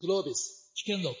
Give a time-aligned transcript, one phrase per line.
[0.00, 1.16] グロービス危険録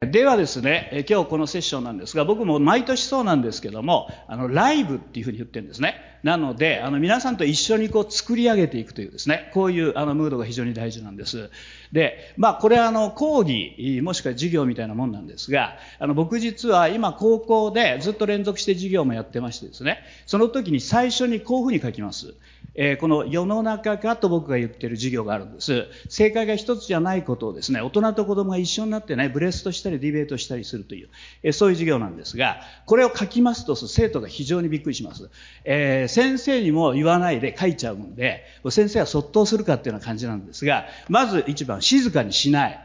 [0.00, 6.17] ではですね、え今日このセッションなんですが、僕も毎年そうなんですけども、あの、ライブっていうふうに言ってるんですね。
[6.22, 11.50] なので、あの、皆さんと一緒にこう作り上げていくというですね、こういうあの、ムードが非常に大事なんです。
[11.92, 22.34] で、まあ、これはあの、講義、もしくは授業みたいなもんなんですが、あの、僕実は今高校でずっと連続して授業もやってましてですね、その時に最初にこういうふうに書きます。
[22.80, 25.88] えー、この世の中かと僕が言ってる授業があるんです。
[26.08, 31.08] 正解が一つじゃないことをですね、大人と子供が一緒になってね、ブレストしたりディベートしたりするという、
[31.42, 35.28] えー、そういう授業なんですが、これを書きますと生徒が非常にびっくりします。
[35.64, 42.84] えー、先生にも言わないで書いちゃうんで、先生はそっとするかっていうような感じなんですが、まず一番、静かにしない。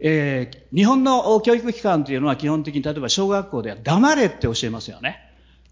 [0.00, 5.18] えー、日本の教育機関というのは基本的に例えば小学校では黙れって教えますよね。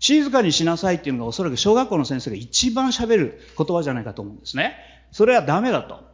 [0.00, 4.74] 静かにしなさいっていうのがおそらく小学校の先生が一番喋る言葉じゃないかと思うんですね。
[5.12, 6.04] それはダメだと。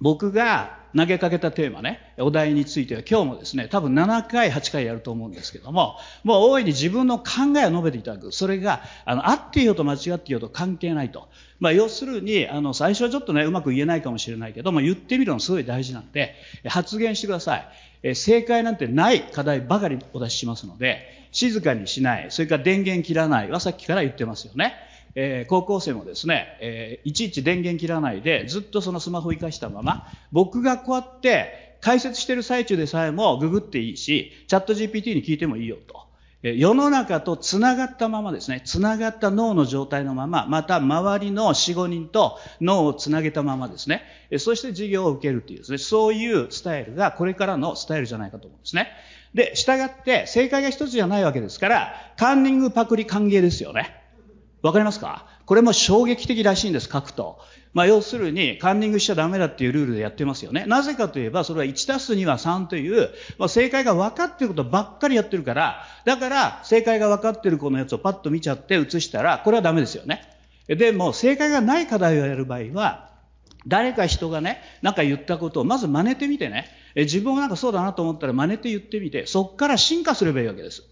[0.00, 7.24] 僕が投げかけたテーマね、お題については今日もですね、多分7回、8回やると思うんですけども、もう大いに自分の考
[7.58, 8.32] えを述べていただく。
[8.32, 11.28] それが、あの、合っていようと間違っていようと関係ないと。
[11.60, 16.34] まあ、要するに、あの、最初はちょっとね、うまく言えないかもしれないけども、言ってみるのすごい大事なんで、
[16.66, 17.68] 発言してください。
[18.02, 24.74] え正解なんてない課題ばかりお出ししますので、静かにしない、それから電源切らないはさっきから言ってますよね。
[25.14, 36.08] えー、高校生もですね、えー、いちいち電源切らないで、ずっとそのスマホを生かしたまま、僕がこうやって解説してる最中でさえもググっていいし、チャット GPT に聞いてもいいよと。
[36.44, 44.02] え世の中と繋がったままですね、繋がった脳の状態のまま、また周りの4、5人と脳を繋げたままですね、
[44.38, 48.88] そして授業を受けるというですね、そういうスタイルがこれからのスタイルじゃないかと思うんですね。
[49.34, 54.00] で、従って正解が一つじゃないわけですから、カンニングパクリ歓迎ですよね。
[54.62, 55.26] わかりますか？
[55.46, 57.38] これも衝撃的らしいんです、書くと。
[57.74, 60.64] まあ、要するに、カンニングしちゃダメだっていうルールでやってますよね。
[60.66, 70.22] なぜかといえば、それは1たす2は3という、まあ、正解が分かってることばっかりやってるから、だから、正解が分かってるこのやつをパッと見ちゃって写したら、これはダメですよね。
[70.66, 73.10] でも、正解がない課題をやる場合は、
[73.66, 80.84] 誰か人がね、なんか言ったことをまず真似てみてね、自分はなんかそうだなと思ったら真似て言ってみて、そっから進化すればいいわけです。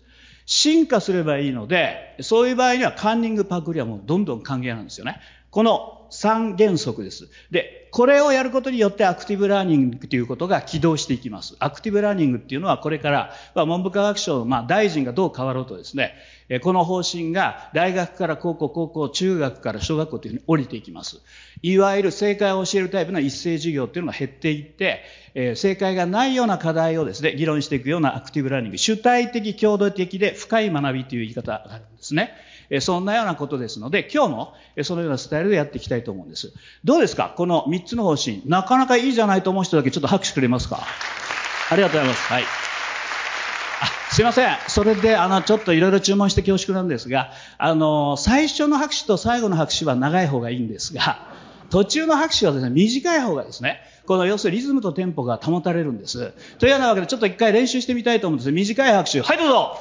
[0.47, 5.21] 進化すればいいので、そういう場合にはカンニングパクリはもうどんどん歓迎なんですよね。
[5.51, 7.29] この3原則です。
[7.51, 11.57] で、これをやることによってアクティブラーニングということが起動していきます。
[11.59, 16.15] アクティブラーニングっていうのはこれから、まあ、文部科学省の、まあ、大臣がどう変わろうとですね、
[16.63, 21.23] この方針が大学から高校、高校、中学から小学校というふうに降りていきます。
[21.63, 25.03] いわゆる正解を教えるタイプの一斉授業っていうのが減っていって、
[25.35, 32.33] えー、正解がないような課題をですね、議論していくようなアクティブラーニング、主体的、協働的で深い学びという言い方があるんですね。
[32.69, 36.53] えー、そんなようなことですので、今日もそのようなスタイルでやっていきたいと思うんです。
[36.85, 37.33] どうですか？
[37.37, 38.43] この3つの方針。
[38.47, 40.81] なかなかいいじゃないと思う人だけちょっと拍手くれますか？
[41.71, 42.33] ありがとうございます。
[42.33, 42.43] はい。
[42.43, 44.57] あ、すいません。
[44.69, 51.19] それで、あの、ちょっといろいろ注文して恐縮なんですが、あの、最初の拍手と最後の拍手は長い方がいいんですが、
[51.71, 56.33] 途中の拍手はですね、短い方がですね、この要するにリズムとテンポが保たれるんです。
[56.59, 58.53] というようなわけで、ちょっと一回練習してみたいと思うんです。
[58.53, 59.21] 短い拍手。
[59.21, 59.77] はい、どうぞ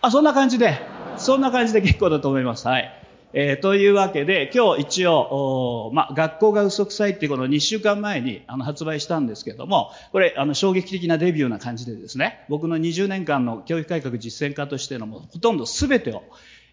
[0.00, 0.78] あ、そんな感じで、
[1.16, 2.68] そんな感じで結構だと思います。
[2.68, 3.00] はい。
[3.36, 16.22] えー、というわけで、今日一応、おまあ、学校が嘘くさいっていうこの2週間前にあの発売したんですけども、これ、あの、衝撃的なデビューな感じでですね、僕の20年間の教育改革実践家としてのもうほとんど全てを、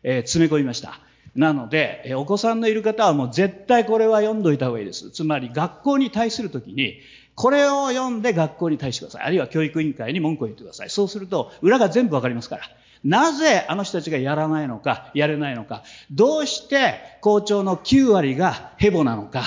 [0.04, 1.00] えー、詰め込みました。
[1.36, 5.10] なので、お子さんのいる方はもう絶対これは読んどいた方がいいです。
[5.12, 7.00] つまり学校に対するときに、
[7.36, 9.24] これを読んで学校に対してください。
[9.24, 10.90] あるいは教育委員会に文句を言ってください。
[10.90, 12.64] そうすると、裏が全部わかりますから。
[13.04, 15.84] なぜあの人たちがやらないのか、やれないのか。
[16.12, 19.44] どうして校長の9割がヘボなのか。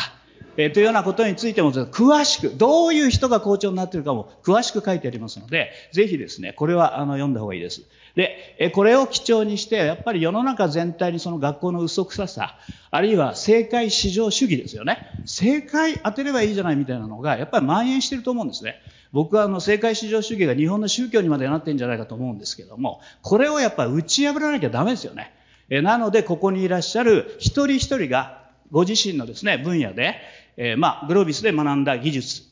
[0.57, 7.83] えー、というようなことについても詳しく、どういう人が校長になっているかも詳しく書いてありますので、ぜひですね、これはあの読んだ方がいいです。
[8.15, 12.57] で、えこれを基調にして、やっぱり世の中全体にその学校の嘘くささ、
[12.91, 14.99] あるいは正解至上主義ですよね。
[15.25, 18.77] 正解当てればいいじゃないみたいなのが、やっぱり蔓延してると思うんですね。
[19.13, 25.33] 僕はあの正解至上主義が日本の宗教にまでなってるんじゃないかと思うんですけども、これをやっぱり打ち破らなきゃダメですよね。
[25.71, 30.17] えなので、ここにいらっしゃる一人一人がご自身のですね、分野で、
[30.57, 32.43] え、まあ、グロービスで学んだ技術、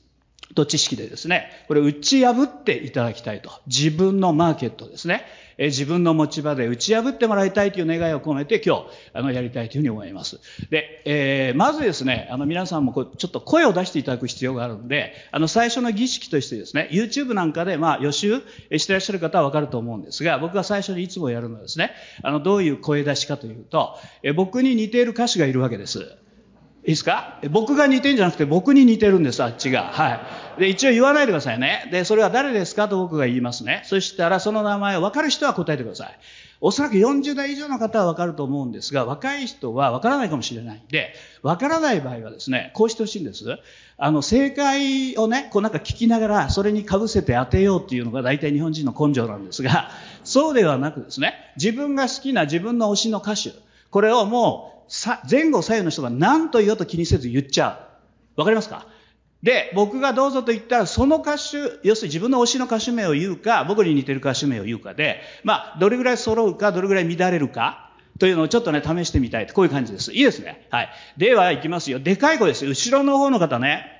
[0.55, 3.51] と知識でですね、これ打ち破っていただきたいと。
[3.67, 5.25] 自分のマーケットですね。
[5.59, 10.41] え自分の持ち場で打ち破ってもらいたいという願いを込めて今日、あの、やりたいというふうに思います。
[10.71, 18.43] で、えー、まずですね、あの、皆さんもこうちょっと声を出していただく必要があるんで、あの、最初の儀式としてですね、YouTube なんかで、まあ、予習
[18.77, 26.17] してらっしゃる方はわかると思うんですが、僕が最初にいつもやるのはですね、あの、どういう声出しかというと、え僕に似ている歌手がいるわけです。
[26.85, 27.39] いいですか？
[27.51, 29.85] 僕が似てんじゃなくて僕に似てるんです、あっちが。
[29.85, 30.21] は
[30.59, 30.61] い。
[30.61, 31.89] で、一応言わないでくださいね。
[31.93, 33.83] で、それは誰ですかと僕が言いますね。
[33.85, 36.19] そしたらその名前を分かる人は答えてください。
[36.61, 43.45] おそらく40代以上の方は分かると思うんですが、若い人は分からないかもしれないんで、分からない場合はですね、こうしてほしいんです。
[43.97, 49.91] あの、正解をね、こうなんか聞きながら、それに被せて当てようっていうのが大体日本人の根性なんですが、
[50.25, 53.51] そうではなくですね、自分が好きな自分の推しの歌手、
[53.91, 54.82] これをもう
[55.31, 57.89] 前後左右の人が何と言おうと気にせず言っちゃ
[58.37, 58.41] う。
[58.41, 58.87] わかりますか？
[59.43, 67.91] で、僕がどうぞと言ったら、その歌手、要するに自分の推しの歌手名を言うか、僕に似てる歌手名を言うかで、まあ、どれぐらい揃うか、どれぐらい乱れるか、
[68.21, 69.49] というのをちょっとね、試してみたい。
[69.49, 70.13] こういう感じです。
[70.13, 70.69] いいですね。
[70.71, 70.91] はい。
[71.17, 71.99] では、行きますよ。
[71.99, 72.67] でかい声です。
[72.67, 73.92] 後ろの方の方ね、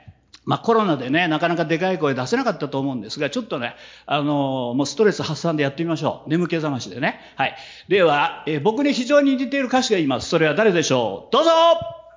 [0.45, 3.75] まあコロナでね、なかなかでかい声出せなかったと思うんですが、ちょっとね、
[4.07, 6.31] あのー、もうストレス発散でやってみましょう。
[6.31, 7.21] 眠気覚ましでね。
[7.37, 7.57] はい。
[7.89, 10.29] では、えー、僕に非常に似ている歌詞がいます。
[10.29, 11.33] それは誰でしょう？
[11.33, 11.51] どうぞ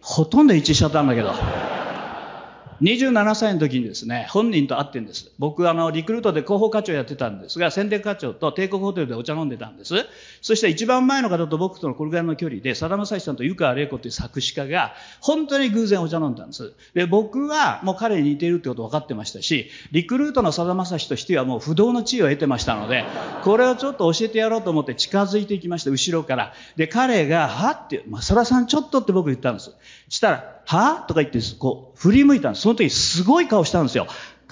[0.00, 1.32] ほとんど一致しちゃったんだけど。
[2.82, 5.30] 27歳の時にですね、本人と会ってんです。
[5.38, 9.94] 僕、あの、リクルートで広報課長やってたんですが、宣伝課長と帝国ホテルでお茶飲んでたんです。
[10.42, 16.72] そして一番前の方と僕とのこれぐらいの距離で、さだまさしさんと湯川玲子という作詞家が、本当に偶然お茶飲んだんです。
[16.94, 23.04] で、僕はもう彼に似ているってこと分かってましたし、リクルートのさだまさしとしてはもう不動の地位を得てましたので、
[23.42, 26.52] これをちょっと教えてやろうと思って近づいていきました、後ろから。
[26.76, 29.74] で、彼が、はって、まあ、さださんちょっとって僕言ったんです。
[30.08, 31.04] したら、は？
[31.08, 32.62] とか言って、こう、振り向いたんです。
[32.62, 34.06] その時すごい顔したんですよ。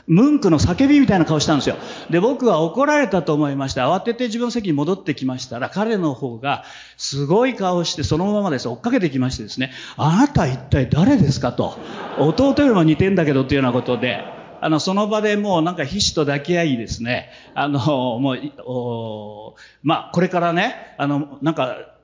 [0.07, 1.77] ムンクの叫びみたいな顔したんですよ。
[2.11, 6.65] で、僕は怒られたと思いまして、慌てて自分の席に戻ってきましたら、彼の方が
[6.97, 11.77] すごい顔してそのままです、追っかけてきましてですね、あなた一体誰ですかと。
[12.19, 14.25] 弟よりも似てんだけどっていうようなことで、
[14.61, 17.79] あの、その場でもうなんか皮脂と抱き合いですね、あの、
[18.21, 18.39] もう、
[19.83, 21.96] まあ、これからね、あの、なんか、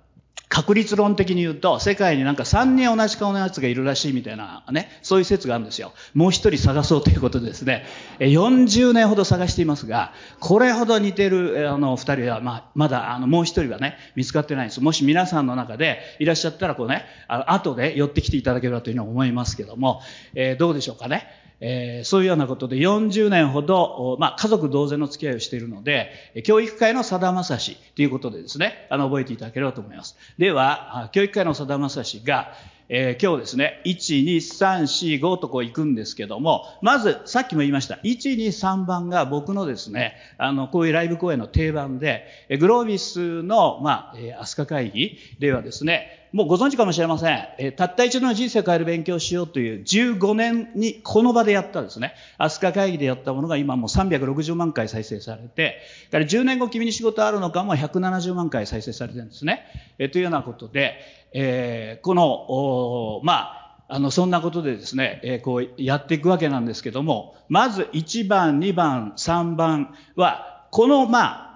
[0.52, 5.94] 確率論的に言うと、世界になんか3人同じ顔のやつがいるらしいみたいなね、そういう説があるんですよ。
[6.12, 7.86] もう一人探そうということでですね、
[8.18, 14.82] 40年ほど探していますが、これほど似てるあの二人は、まあ、まだあのもう一人はね、見つかってないんです。
[14.82, 20.02] もし皆さんの中でいらっしゃったら、こうね、あの後で寄ってきていただければというふうに思いますけども、
[20.34, 21.41] えー、どうでしょうかね。
[21.64, 26.10] えー、そういうようなことで40年ほど、まあ、家族同然の付き合いをしているので、
[26.44, 30.16] 教育会のさだまさしということでですね、あの、覚えていただければと思います。
[30.38, 32.52] では、教育会のさだまさしが、
[32.88, 42.26] えー、今日ですね、1、2、3、4、5とこう行くんですけども、まず、さっきも言いました、1、2、3番が僕のですね、あの、こういうライブ公演の定番で、
[42.58, 47.48] グロービスの、まあ、えー、アスカ会議ではですね、もうご存知かもしれません。
[47.58, 52.14] え、たった一度の人生を変える勉強をしようという15年にこの場でやったですね。
[52.38, 55.78] アスカ会議でやったものが今もう360万回再生されて、
[56.10, 59.66] から10年後君に仕事あるのかも170万回再生されてるんですね。
[59.98, 60.94] えー、というようなことで、
[61.34, 71.51] えー、この、おまあ、あの、そんなことでですね、えー、こうやっていくわけなんですけども、まず1番、2番、3番は、この、まあ、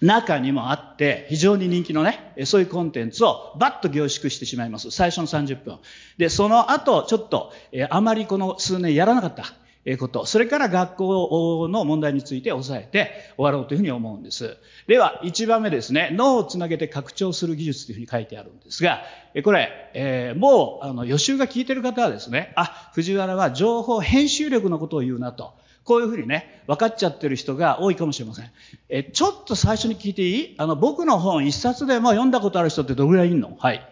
[0.00, 4.90] 中にもあって、非常に人気のね、そういうコンテンツをバッと凝縮してしまいます。
[4.90, 5.78] 最初の30分。
[6.18, 9.54] で、その後、ちょっと、えあまりこの数年やらなかった。
[9.98, 10.24] こと。
[10.24, 14.56] それから学校の問題について抑えて終わろうというふうに思うんです。
[14.86, 16.10] では、1番目ですね。
[16.12, 19.02] 脳をつなげて拡張する技術というふうに書いてあるんですが、
[19.44, 25.52] これ、えー、もう、あの、予習が聞いてる方はですね、あ、藤原は情報編集力のことを言うなと。
[25.84, 28.50] こういうふうにね、分かっちゃってる人が多いかもしれません。
[28.88, 30.54] え、ちょっと最初に聞いていい？
[30.58, 33.54] あの、僕の本一冊でも読んだことある人ってどれぐらいいるの？
[33.58, 33.86] はい。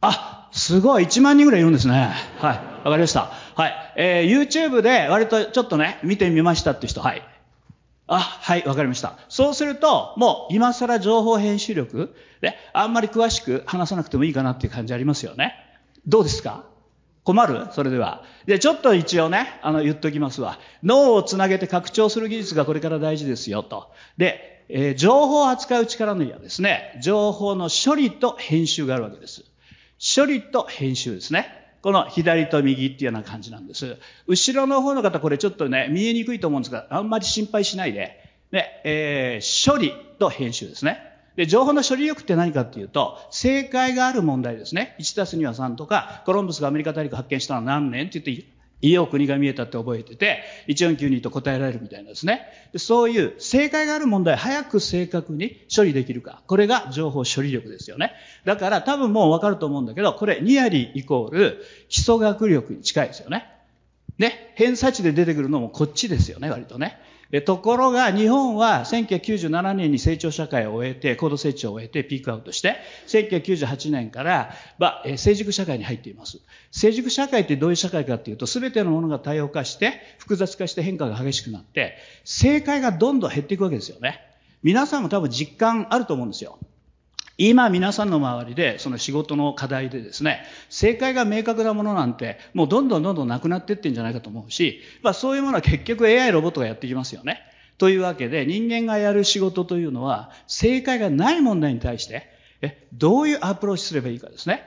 [0.00, 2.10] あ、すごい、1万人ぐらいいるんですね。
[2.38, 2.56] はい。
[2.84, 3.30] わかりました。
[3.54, 3.92] はい。
[3.96, 7.22] えー、YouTube で割とちょっとね、見てみましたって人、はい。
[8.06, 9.18] あ、はい、わかりました。
[9.28, 12.14] そうすると、もう今更情報編集力？
[12.40, 15.54] で、あんまり詳しく話さなくてもいいかなっていう感じありますよね。
[16.06, 16.64] どうですか？
[17.28, 18.24] 困るそれでは。
[18.46, 20.58] で、ちょっと一応ね、あの、言っときますわ。
[20.82, 23.92] 脳をつなげて拡張する技術がこれから大事ですよ、と。
[24.16, 29.44] で、えー、情報を扱う力のいはですね、情報の処理と編集があるわけです。
[29.98, 31.52] 処理と編集ですね。
[31.82, 33.98] この左と右っていうような感じなんです。
[34.26, 38.18] 後ろの方の方、これちょっとね、見えにくいと思うんですが、あんまり心配しないで、
[38.52, 41.07] ね、えー、処理と編集ですね。
[41.38, 44.96] で、情報の処理力って何かっていうと、正解がある問題ですね。
[44.98, 48.44] 1たす2は3とか、コロンブスがアメリカ大陸発見したのは何年って言って、
[48.80, 52.42] いいお国が見えたって覚えてて、1492と答えられるみたいなんですね。
[52.76, 56.42] そういう正解がある問題早く正確に処理できるか。
[56.48, 58.14] これが情報処理力ですよね。
[58.44, 63.46] だから多分もうわかると思うんだけど、これニアリーイコール基礎学力に近いですよね。
[64.18, 64.52] ね。
[64.56, 66.98] 偏差値で出てくるのもこっちですよね、割とね。
[67.44, 76.40] ところが日本は1997年に成長社会を終えて、高度成長を終えてピークアウトして、1998年から、まあ、成熟社会に入っています。
[76.70, 84.22] 成熟社会ってどういう社会かっていうと、全てのものが多様化して、複雑化して変化が激しくなって、正解がどんどん減っていくわけですよね。
[84.62, 86.58] 皆さんも多分実感あると思うんですよ。
[87.38, 97.40] 今皆さんの周りでその仕事の課題でですね、正解が明確なものなんてもうどんどんどんどんなくなっていってんじゃないかと思うし、まあそういうものは結局 AI ロボットがやってきますよね。
[97.78, 102.28] というわけで人間がやる仕事というのは正解がない問題に対して
[102.60, 104.64] えどういうアプローチすればいいかですね。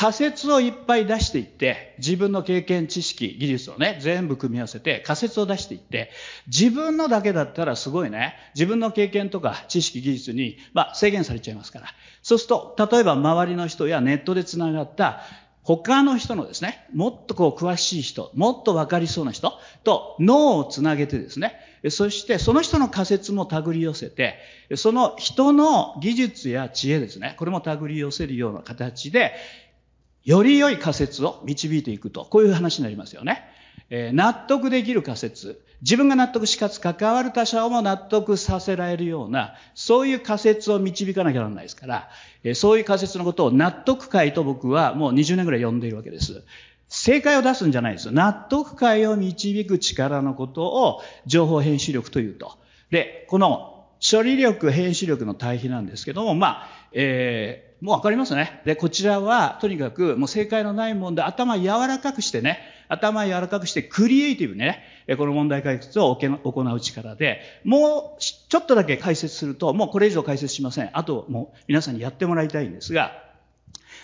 [0.00, 6.10] 仮説をいっぱい出していって、自分の経験、知識、技術をね、全部組み合わせて仮説を出していって、
[6.46, 11.88] 自分のだけだったらすごいね、自分の経験とか知識、技術に、まあ、制限されちゃいますから。
[12.22, 15.20] そうすると、例えば周りの人やネットで繋がった
[15.64, 19.52] 他の人のですね、もっとこう詳しい人、もっとわかりそうな人
[19.84, 21.56] と脳をつなげてですね、
[21.90, 24.38] そしてその人の仮説も手繰り寄せて、
[24.76, 29.34] その人の技術や知恵ですね、これも手繰り寄せるような形で、
[30.24, 33.42] より良い仮説を導いていくと、こういう話になりますよね。
[33.88, 35.60] えー、納得できる仮説。
[35.82, 42.10] 自分が納得しかつ関わる他者をも納得させられるような、そういう仮説を導かなきゃならないですから、
[42.44, 46.42] えー、そういう仮説のことを納得会と僕はもう20年ぐらい呼んでいるわけです。
[46.88, 48.10] 正解を出すんじゃないです。
[48.10, 52.58] 納得会を導く力のことを情報編集力というと。
[52.90, 58.60] で、この処理力、編集力の対比なんですけども、まあ、えーもうわかりますね。
[58.64, 64.84] で、こちらは、とにかく、もう正解のないもんで、頭柔らかくしてね、頭柔らかくして、クリエイティブにね、
[65.16, 70.90] この問題解決を行う力で、もう、ちょっとだけ解説すると、もうこれ以上解説しません。
[70.92, 73.12] あと、もう、皆さんにやってもらいたいんですが、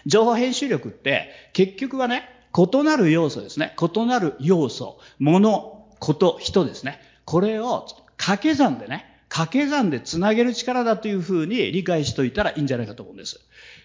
[0.06, 3.74] 情報編集力って、結局はね、異なる要素ですね。
[3.78, 7.00] 異なる要素、物、こと、人ですね。
[7.24, 13.38] これを掛け算でね、掛け算でつなげる力だというふうに理解しといたらいいんじゃないかと思うんです。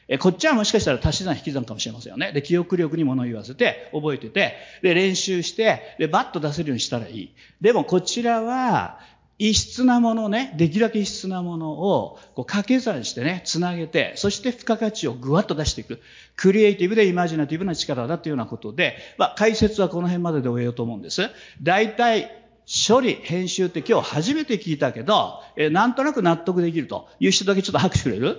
[0.08, 2.32] えこっちはもしかしたら足し算引き算かもしれませんよね。
[2.32, 7.34] で、記憶力に物言わせて、覚えてて、で、練習して、で、バッと出せるようにしたらいい。
[7.60, 9.00] でもこちらは、
[9.40, 16.00] 異質なものね、できるだけ異質なものをこう掛け算してね、つなげて、そして付加価値をぐわっと出していく。
[16.38, 21.28] クリエイティブでイマジナティブな力だというようなことで、まあ、解説はこの辺までで終えようと思うんです。
[21.62, 22.41] 大体、
[22.88, 28.38] 処理、編集って今日初めて聞いたけど、えなんとなく納得できるという人だけちょっと拍手くれる？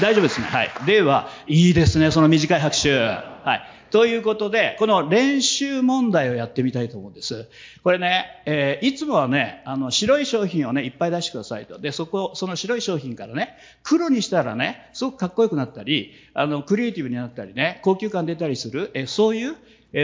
[0.00, 0.46] 大丈夫ですね。
[0.46, 0.70] はい。
[0.86, 2.96] では、いいですね、その短い拍手。
[2.98, 3.90] はい。
[3.90, 7.48] ということで、この練習問題をやってみたいと思うんです。
[7.82, 11.80] これね、えー、いつもはね、あの、白い商品をね、いっぱい出してくださいと。
[11.80, 19.56] で、そこ、その白い商品からね、黒にしたらね、すごくかっこよくなったり、あの、クリエイティブになったりね、高級感出たりする、えー、そういう、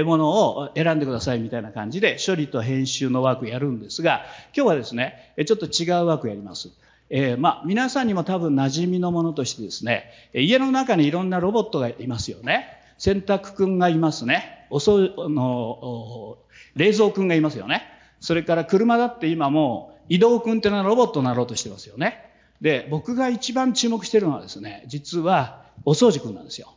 [0.05, 4.25] ものを選んでくださいみたいな感じで処理と編集のワークやるんですが、
[4.55, 6.71] 今日はですね、ちょっと違うワークやります。
[7.09, 12.67] えー、まあ、皆さんにも多分馴染みのものとしてですね、家の中にいろんなロボットがいますよね。
[12.99, 14.67] 洗濯くんがいますね。
[14.71, 16.39] おそ、の、
[16.75, 17.85] 冷蔵くんがいますよね。
[18.21, 22.31] それから車だって今もう移動くんっていうのはロボットになろうとしてますよね。
[22.61, 26.73] で、僕が一番注目してるのはですね、実はお掃除くんなんですよ。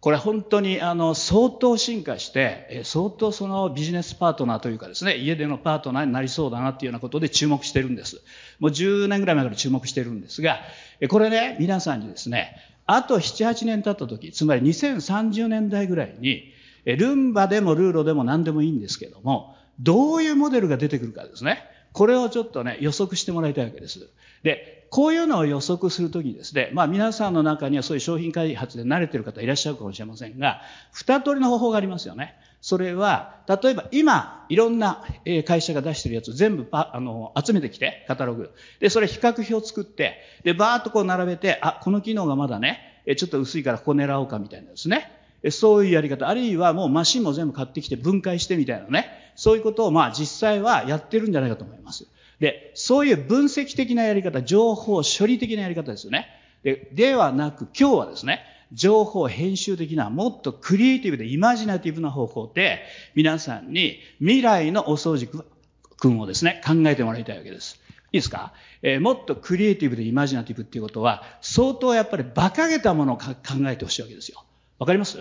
[0.00, 8.22] これ本当にあの相当進化して、相当そのビジネスパートナーというかですね、家でのパートナーになりそうだなっていうようなことで注目してるんです。
[8.60, 10.60] もう10年ぐらい前から注目してるんですが、
[11.08, 16.52] これね、皆さんにですね、あと7、8年経った時、つまり2030年代ぐらいに、
[16.84, 21.64] ルンバでもルーロでも何でもいいんですけども、どういうモデルが出てくるかですね。
[21.92, 24.08] これをちょっとね、予測してもらいたいわけです。
[24.42, 30.60] で、こういうのを予測するときにですね、まあ皆さんの中にはそういう商品開発で慣れてる方いらっしゃるかもしれませんが、
[30.92, 32.34] 二通りの方法がありますよね。
[32.60, 35.04] それは、例えば今、いろんな
[35.46, 38.50] 会社が出してるやつ全部パあの集めてきて、カタログ。
[38.80, 45.12] で、それ比較表を作って、で、バーっとこう並べて、あ、この機能がまだね、ちょっと薄いからここ狙おうかみたいなですね。
[45.50, 49.32] そういうやり方、あるいはもうマシンも全部買ってきて分解してみたいなね。
[49.36, 52.08] そういうことをまあ実際はやってるんじゃないかと思います。
[52.40, 56.28] で、そういう分析的なやり方、情報処理的なやり方ですよね。
[56.62, 58.40] でではなく、今日はですね、
[58.72, 62.82] 情報編集的な、もっとクリエイティブでイマジナティブな方法で、
[63.14, 65.44] 皆さんに未来のお掃除
[65.96, 67.80] くんをですね、考えてもらいたいわけです。
[68.12, 68.52] いいですか、
[68.82, 73.24] えー、もっとクリエイティブでイマジナティブっていうことは、相当やっぱり馬鹿げたものを考
[73.68, 74.44] えてほしいわけですよ。
[74.78, 75.18] わかります？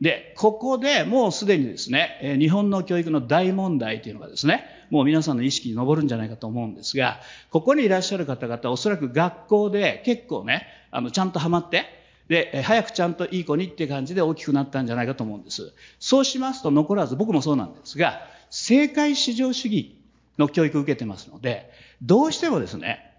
[0.00, 11.84] で、ここでもうすでにですね、日本の教育の大問題というのがですね、もう皆さんの意識に上るんじゃないかと思うんですが、ここにいらっしゃる方々、おそらく学校で結構ね、あの、ちゃんとハマって、
[12.28, 15.72] で、早くちゃんといい子にって感じで大きくなったんじゃないかと思うんです。
[15.98, 19.96] そうしますと残らず、僕もそうなんですが、正解至上主義
[20.38, 21.70] の教育を受けてますので、
[22.02, 23.10] どうしてもですね、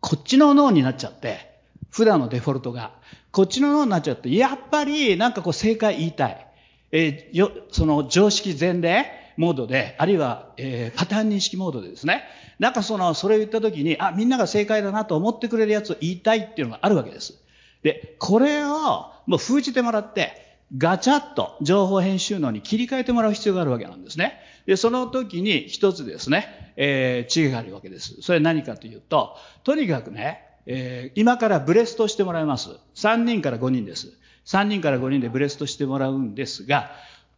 [0.00, 1.54] こっちの脳になっちゃって、
[1.90, 2.92] 普段のデフォルトが、
[3.34, 6.46] こっちの脳になっちゃって、やっぱりなんかこう正解言いたい。
[6.92, 12.22] えー、よその常識前例モードで、あるいは、えー、パターン認識モードでですね、
[12.60, 17.34] なんかその、それを言った時に、あ、みんなが正解だなと思ってくれるやつを言いたいっていうのがあるわけです。
[17.82, 24.38] で、これをもう封じてもらって、ガチャッと情報編集能に切り替えてもらう必要があるわけなんですね。
[24.66, 28.22] で、その時に一つですね、えー、違いがあるわけです。
[28.22, 32.70] それ何かというと、とにかくね、えー、今からブレストしてもらいます。
[32.94, 34.12] 3人から5人です。
[34.46, 36.90] 3人から5人でブレストしてもらうんですが、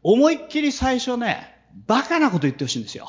[0.03, 1.55] 思いっきり最初ね、
[1.87, 3.09] バカなこと言ってほしいんですよ。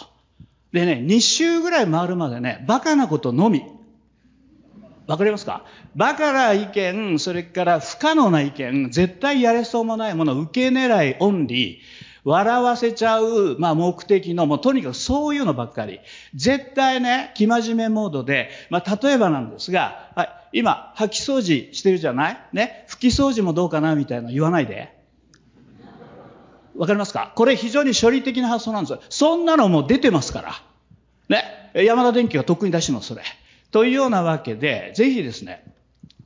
[0.72, 3.64] でね、2週ぐらい回るまでね、バカなことのみ。
[5.08, 5.64] わかりますか？
[5.96, 11.78] バカな意見、それから不可能な意見、絶対やれそうもないもの、受け狙いオンリー、
[12.30, 16.02] 笑わせちゃう、まあ目的の、もうとにかくそういうのばっかり。
[16.36, 20.30] 絶対ね、生真面目モードで、まあ例えばなんですが、はい、
[20.60, 22.38] 今、掃き掃除してるじゃない？
[22.52, 24.94] ね、拭き掃除もどうかなみたいな言わないで。
[26.76, 27.32] わかりますか？
[27.36, 29.02] これ非常に処理的な発想なんですよ。
[29.10, 30.54] そんなのもう出てますから。
[31.30, 31.44] ね？
[31.86, 33.22] 山田電機がとっくに出してます、それ。
[33.72, 35.64] というようなわけで、ぜひですね、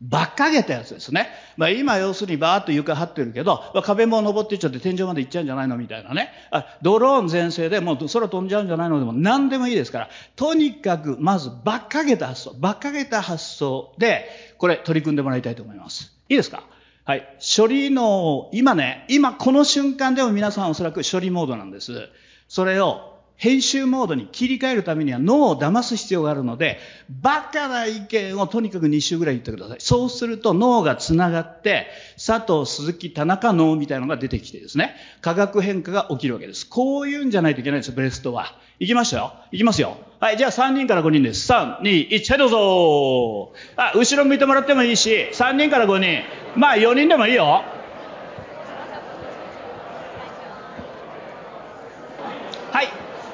[0.01, 1.29] ばっかげたやつですね。
[1.57, 6.31] まあ今要するにバーッと床張ってるけど、まあ、壁も登っていっちゃって天井まで行っちゃうんじゃないのみたいなね。
[6.49, 14.27] あドローン全盛でもう空飛んじゃうんじゃないのでも何でもいいですから、とにかくまずばっかげた発想、ばっかげた発想で、
[14.57, 16.11] これ取り組んでもらいたいと思います。
[16.29, 16.63] いいですか？
[17.03, 17.37] はい。
[17.57, 22.09] 処理の、今ね、今この瞬間でも皆さんおそらく処理モードなんです。
[22.47, 23.10] それを
[23.41, 26.77] 編集モードに切り替えるためには脳を騙す必要があるので、
[27.09, 29.77] バカな意見をとにかく2週ぐらい言ってください。
[29.79, 31.87] そうすると脳が繋がって、
[32.23, 36.69] 佐藤、鈴木、田中脳みたいなのが出てきてですね、化学変化が起きるわけです。
[36.69, 38.55] こういうんじゃないといけないんですよ、ブレストは。
[38.77, 39.33] いきましたよ。
[39.51, 39.97] いきますよ。
[40.19, 41.51] はい、じゃあ3人から5人です。
[41.51, 46.21] 3、2、1、はい、どうぞあ、後ろ向いてもらってもいいし、3人から5人。
[46.55, 47.63] まあ4人でもいいよ。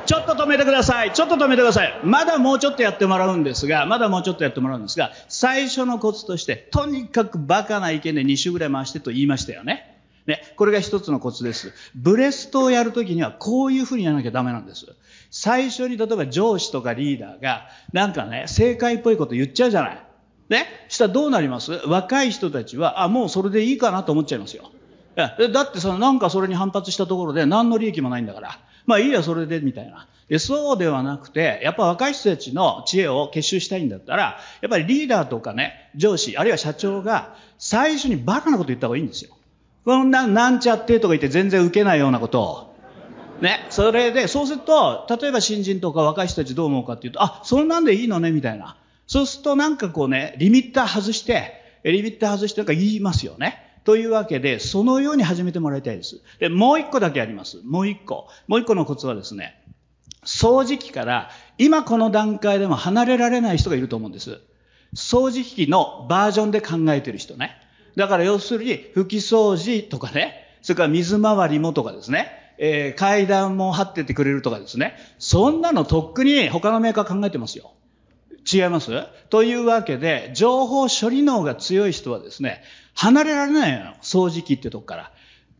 [0.07, 1.11] ちょっと止めてください。
[1.11, 1.99] ちょっと止めてください。
[2.03, 10.01] まだもうちょっとやってもらうんですが、まだもうちょっとやってもらうんですが、最初のコツとして、とにかくバカな意見で2週ぐらい回してと言いましたよね。
[10.25, 11.73] ね、これが一つのコツです。
[11.93, 14.85] ブレストをやるときにはこういうふうにやらなきゃダメなんです。
[15.29, 20.03] 最初に例えば上司とかリーダーが、なんかね、正解っぽいこと言っちゃうじゃない。
[20.47, 21.73] ねしたらどうなります？
[21.85, 24.71] 若い人たちは、あ、もうそれでいいかなと思っちゃいますよ。
[25.17, 28.59] だってそのなんかそれに反発したところで何の利益もないんだから。
[28.87, 30.07] まあいいや、それで、みたいな。
[30.39, 39.37] そうではなくて、やっぱ若い人たちの知恵を結集したいんだったら、やっぱりリーダーとかね、上司、あるいは社長が、最初にバカなこと言った方がいいんですよ。
[39.85, 42.75] こんな、なんちゃってとか言って全然受けないようなことを。
[43.41, 43.65] ね。
[43.69, 48.77] それで、そうすると、例えば新人とか若い人たちどう思うかっていうと、あ、そんなんでいいのね、みたいな。
[49.05, 53.66] そうするとなんかこうね、リミッター外して、リミッター外してなんか言いますよね。
[53.87, 56.21] というわけで、そのように始めてもらいたいです。
[56.41, 57.61] で、もう一個だけあります。
[57.63, 58.27] もう一個。
[58.45, 59.63] もう一個のコツはですね、
[60.25, 64.41] 掃除機から今この段階でも離れられない人がいると思うんです。
[64.93, 67.55] 掃除機のバージョンで考えてる人ね。
[67.95, 74.97] だから要するに拭き掃除とかね、それから水回りもとかですね、えー、階段も張っててくれるとかですね。
[75.17, 77.71] そんなのとっくに他のメーカー考えてますよ。
[78.51, 78.91] 違います？
[79.29, 82.63] というわけで、情報処理能が強い人はですね、
[82.97, 83.93] 離れられないの。
[84.01, 85.11] 掃除機ってとこから。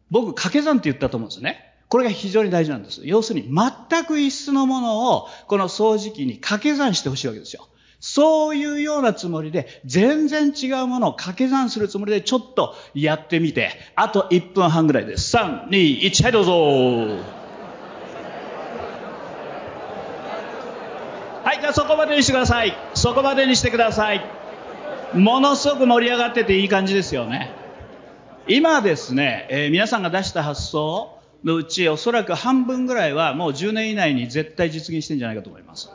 [0.10, 1.73] 僕、掛け算って言ったと思うんですね。
[1.88, 3.02] これが非常に大事なんです。
[3.06, 7.67] 要するに、全く異質のものを、この掃除機に掛け算してほしいわけですよ。
[8.00, 15.38] そういうようなつもりで、全然違うものを掛け算するつもりで、ちょっとやってみて、あと1分半ぐらいです。
[15.38, 16.54] 3、2、1、はい、どうぞ。
[21.43, 22.76] はい、じゃあそこまでにしてください。
[22.95, 24.47] そこまでにしてください。
[25.13, 27.52] ものすごく盛り上がってていい感じですよね。
[28.48, 35.91] 今ですね、えー、皆さんが出した発想のうちおそらく半分ぐらいはもう10年以内に絶対実現してんじゃないかと思います。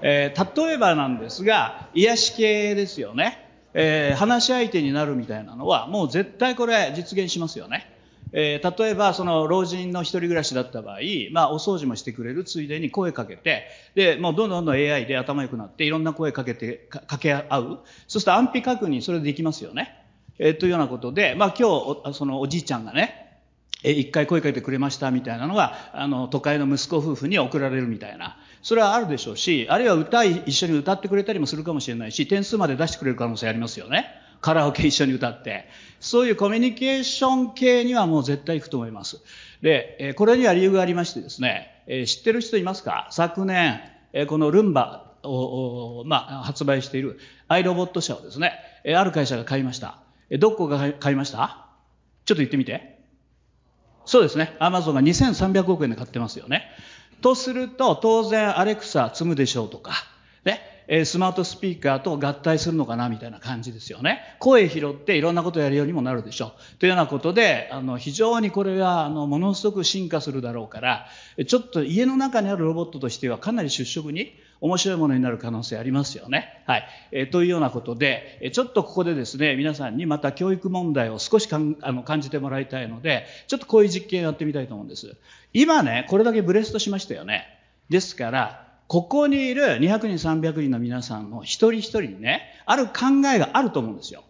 [0.00, 3.46] えー、例えばなんですが、癒し系ですよね。
[3.74, 7.90] えー、話し相手になるみたいなのはもう絶対これ実現しますよね。
[8.32, 10.98] えー、例えばその老人の一人暮らしだった場合、
[11.32, 20.04] まあ、お掃除もしてくれるついでに声かけてでもうどんどんどん AI で頭良くなっていろんな声かけて掛け合うそうすると安否確認それでできますよね、
[20.38, 21.68] えー、というようなことで、まあ、今
[22.04, 23.24] 日そのおじいちゃんがね
[23.82, 28.36] 一回声かけてくれましたみたいなのが、あの、都会の息子夫婦に送られるみたいな。
[28.60, 34.06] それはあるでしょうし、あるいは歌い、一緒に歌ってくれたりもするかもしれないし、点数まで出してくれる可能性ありますよね。
[34.40, 35.66] カラオケ一緒に歌って。
[36.00, 39.20] そういうコミュニケーション系にはもう絶対行くと思います。
[39.62, 43.08] で、これには理由がありましてですね、知ってる人いますか？
[43.10, 43.80] 昨年、
[44.28, 48.52] このルンバを、まあ、発売しているアイロボット社をですね、
[48.96, 49.98] ある会社が買いました。
[50.38, 51.66] どこが買いました？
[52.24, 52.98] ちょっと言ってみて。
[54.04, 54.56] そうですね。
[54.60, 56.70] アマゾンが2300億円で買ってますよね。
[57.20, 59.92] とすると、当然アレクサ積むでしょうとか、
[60.44, 64.20] ね、えスマートスピーカーと合体するのかなみたいな感じですよね。
[64.38, 66.78] 声拾っていろんなことをやるようにもなるでしょう。
[66.78, 71.06] というようなことで、あの、非常にこれは、あの、ものすごく進化するだろうから、
[71.46, 76.62] ちょっと家の中にあるロボットとしてはかなり出色に面白いものになる可能性ありますよね。
[76.66, 76.88] はい。
[77.12, 85.14] え、というようなことで、えちょっとここでですね、皆さんにまた教育問題を少しかんあの感じてもらいたいので、ちょっとこういう実験をやってみたいと思うんです。
[85.52, 87.46] 今ね、これだけブレストしましたよね。
[87.90, 94.24] ですから、ここにいる200人、300人の皆さんの一人一人にね、ある考えがあると思うんですよ。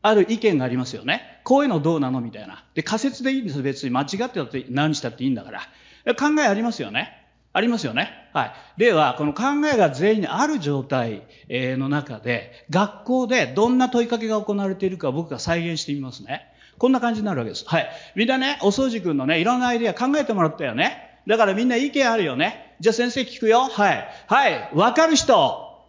[0.00, 1.40] ある意見がありますよね。
[1.42, 2.64] こういうのどうなのみたいな。
[2.74, 6.14] で、仮説でいいんです別に間違ってたって何したっていいんだから。
[6.14, 7.26] 考えありますよね。
[7.52, 8.12] ありますよね。
[8.32, 8.52] はい。
[8.76, 16.46] では、この考えが全員にある状態の中で、学校でどんな問いかけが行われているか僕が再現してみますね。
[16.78, 17.64] こんな感じになるわけです。
[17.66, 17.88] はい。
[18.14, 21.20] みんなね、お掃除くんのね、いろんなアイディア考えてもらったよね。
[21.26, 22.65] だからみんな意見あるよね。
[22.80, 23.68] じゃあ先生聞くよ。
[23.68, 24.08] はい。
[24.26, 24.70] はい。
[24.74, 25.84] わかる人。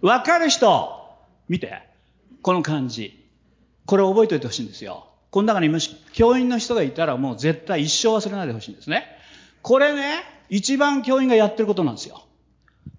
[0.00, 1.16] わかる人。
[1.48, 1.82] 見て。
[2.42, 3.24] この感じ。
[3.86, 5.06] これ覚えておいてほしいんですよ。
[5.30, 9.04] この中にもし教員の人がいたらもう絶対一生忘れないでほしいんですね。
[9.62, 12.22] これね、一番教員がやってることなんですよ。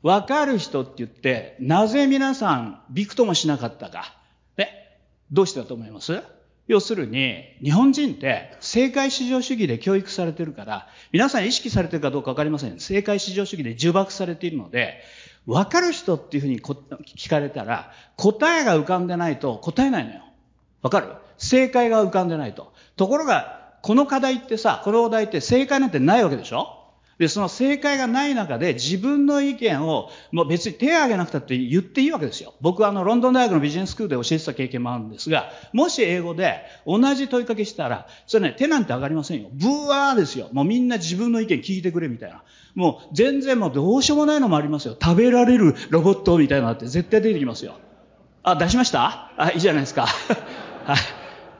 [0.01, 4.13] わかる人って言って、なぜ皆さん、びくともしなかったか。
[4.57, 4.97] ね。
[5.31, 6.21] どうしてだと思います？
[6.67, 12.79] 要するに、日本人って正解至上主義で教育されてるから、皆さん意識されてるかどうかわかりません。
[12.79, 15.01] 正解至上主義で呪縛されているので、
[15.45, 20.21] わかる人っていうふうに聞かれたら、答えが浮かんでないと答えないのよ。
[20.81, 21.07] わかる？
[21.37, 22.73] 正解が浮かんでないと。
[22.97, 26.76] ところが、この課題ってさ、このお題って正解なんてないわけでしょ？
[27.19, 32.53] で、その正解がない中で自分の意見を、もう別に手を挙げなくたって言っていいわけですよ。
[32.61, 39.49] 僕はあの、ロンドン大学のビジネススクールで教えてた経験もあるんですが、もし英語で同じ問いかけしたら、それね、手なんて上がりませんよ。
[39.51, 40.49] ブワーですよ。
[40.53, 42.43] もうみんな自分の意見聞いてくれみたいな。
[42.75, 44.95] もう全然もうどうしようもないのもありますよ。
[45.01, 47.79] 食べられるロボットみたいなのって絶対出てきますよ。
[48.43, 49.31] あ、出しました？
[49.37, 50.05] あ、いいじゃないですか。
[50.85, 50.97] はい。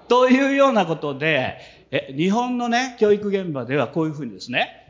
[0.08, 1.58] というようなことで、
[1.89, 4.87] え、日本のね、教育現場ではこういうふうにですね、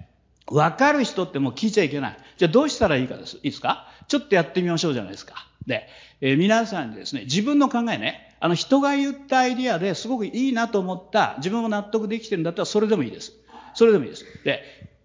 [0.49, 2.17] わかる人ってもう聞いちゃいけない。
[2.37, 3.37] じゃあどうしたらいいかです。
[3.37, 3.87] いいですか？
[4.07, 5.47] ちょっとやってみましょうじゃないですか。
[5.65, 5.87] で、
[6.21, 13.33] えー、皆さんにですね、自分の考えね、あの人が言ったアイディアですごくいいなと思った、自分も納得できてるんだったらそれでもいいです。
[13.73, 14.25] それでもいいです。
[14.45, 14.63] で、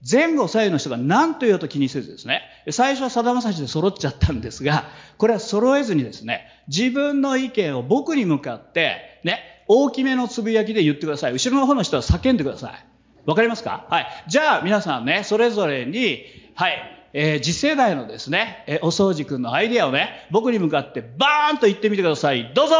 [0.08, 4.84] 前後左右の人が何と言おうと気にせずですね、最初はさだまさしで揃っちゃったんですが、
[5.16, 11.32] これは揃えずにですね、自分の意見を僕に向かって、ね、大きめのつぶやきで言ってください。
[11.32, 12.86] 後ろの方の人は叫んでください。
[13.24, 13.86] わかりますか？
[13.88, 14.06] はい。
[14.28, 22.52] じゃあ、皆さんね、それぞれに、はい、えー、次世代のですね、えー、お掃除くんのアイディアをね、僕に向かってバーンと言ってみてください。
[22.54, 22.74] どうぞ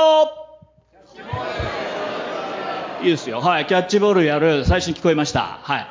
[3.03, 3.41] いいですよ。
[3.41, 3.67] はい。
[3.67, 4.65] キャッチボールやる。
[4.65, 5.59] 最初に聞こえました。
[5.63, 5.87] はい。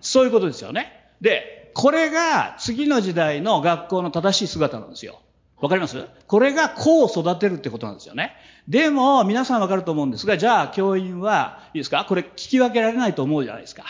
[0.00, 0.92] そういうことですよね。
[1.20, 5.20] で、これが次の時代の学校の正しい姿なんですよ。
[5.60, 6.04] わかります？
[6.26, 8.32] これが子を育てるってことなんですよね。
[8.68, 12.04] でも、皆さんわかると思うんですが、じゃあ、教員は、いいですか？
[12.06, 13.84] これ、聞き分けられないと思うじゃないですか。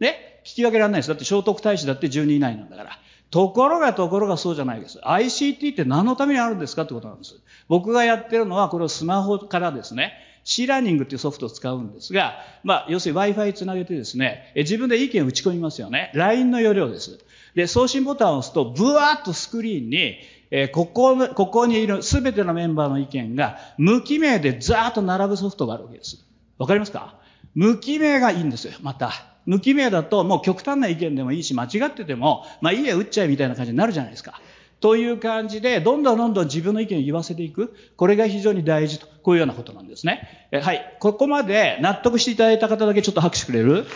[0.00, 0.40] ね？
[0.44, 1.08] 聞き分けられないです。
[1.08, 2.98] だって聖徳太子だって12位以内なんだから。
[3.30, 4.98] ところがところがそうじゃないです。
[4.98, 7.36] ICT って何のためにあるんですかってことなんです。
[7.68, 10.12] 僕がやってるのは、これをスマホからですね、
[10.44, 16.10] シーラーニングっていうソフトを使うんですが、まあ、要するに Wi-Fi つなげてですね、自分で意見を打ち込みますよね。
[16.14, 17.20] LINE の容量です。
[17.54, 20.16] で、送信ボタンを押すと、ブワーッとスクリーンに、
[20.54, 26.18] え、ここ、ここにいるすべてのメンバーの意見が無記名でザーッと並ぶソフトがあるわけです。
[26.58, 27.16] わかりますか？
[27.54, 29.10] 無記名がいいんですよ、また。
[29.46, 34.40] 無記名だともう極端な意見でもいいし、間違ってても、まあいいや、打っちゃえみたいな感じになるじゃないですか。
[34.80, 37.74] という感じで、どんどんどんどん自分の意見を言わせていく。
[37.96, 40.48] これが非常に大事と、こういうようなことなんですね。
[40.52, 40.96] はい。
[41.00, 43.86] ここまで納得していただいた方だけちょっと拍手くれる？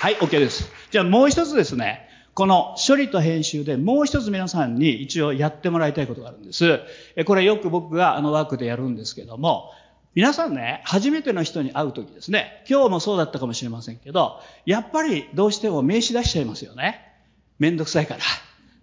[0.00, 0.70] はい、OK です。
[0.90, 2.07] じゃあもう一つですね。
[2.38, 6.78] この処理と編集でもう一つ皆さんに一応やってもらいたいことがあるんです。
[7.26, 9.72] これよく僕があのワークでやるんですけども、
[10.14, 17.12] 皆さんね、初めての人に会うときですね、今日もそうだったかもしれませんけど、やっぱりどうしても名刺出しちゃいますよね。
[17.58, 18.20] めんどくさいから。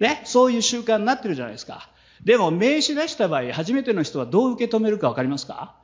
[0.06, 1.90] ね、そういう習慣になってるじゃないですか。
[2.26, 5.76] でも名刺出した場合、初めての人はどう受け止めるかわかりますか？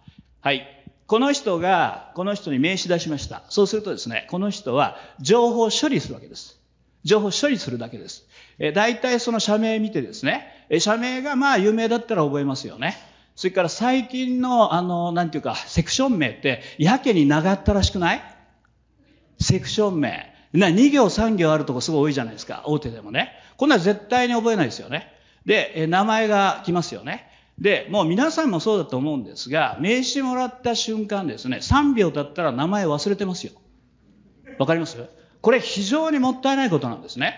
[0.42, 0.68] はい。
[1.08, 3.44] この人が、この人に名刺出しました。
[3.48, 6.58] そうするとですね、この人は情報処理するわけです。
[7.04, 8.26] 情報処理するだけです。
[8.60, 12.96] え大体その社名見てですね、え社名がまあ有名だったら覚えますよね。
[13.36, 18.22] それから最近の、あの、なんていうか、セクション名ってやけに長ったらしくない？
[19.40, 20.32] セクション名。
[20.54, 22.64] な、2行3行あるとこすごい多いじゃないですか。
[22.66, 23.32] 大手でもね。
[23.58, 25.12] こんな絶対に覚えないですよね。
[25.46, 27.28] で、え名前が来ますよね。
[27.58, 33.54] で、もう皆さんもそうだと思うんですが、名刺もらった瞬間ですね、3秒経ったら名前忘れてますよ。
[34.60, 34.98] わかります？
[35.41, 37.36] これ非常にもったいないことなんですね。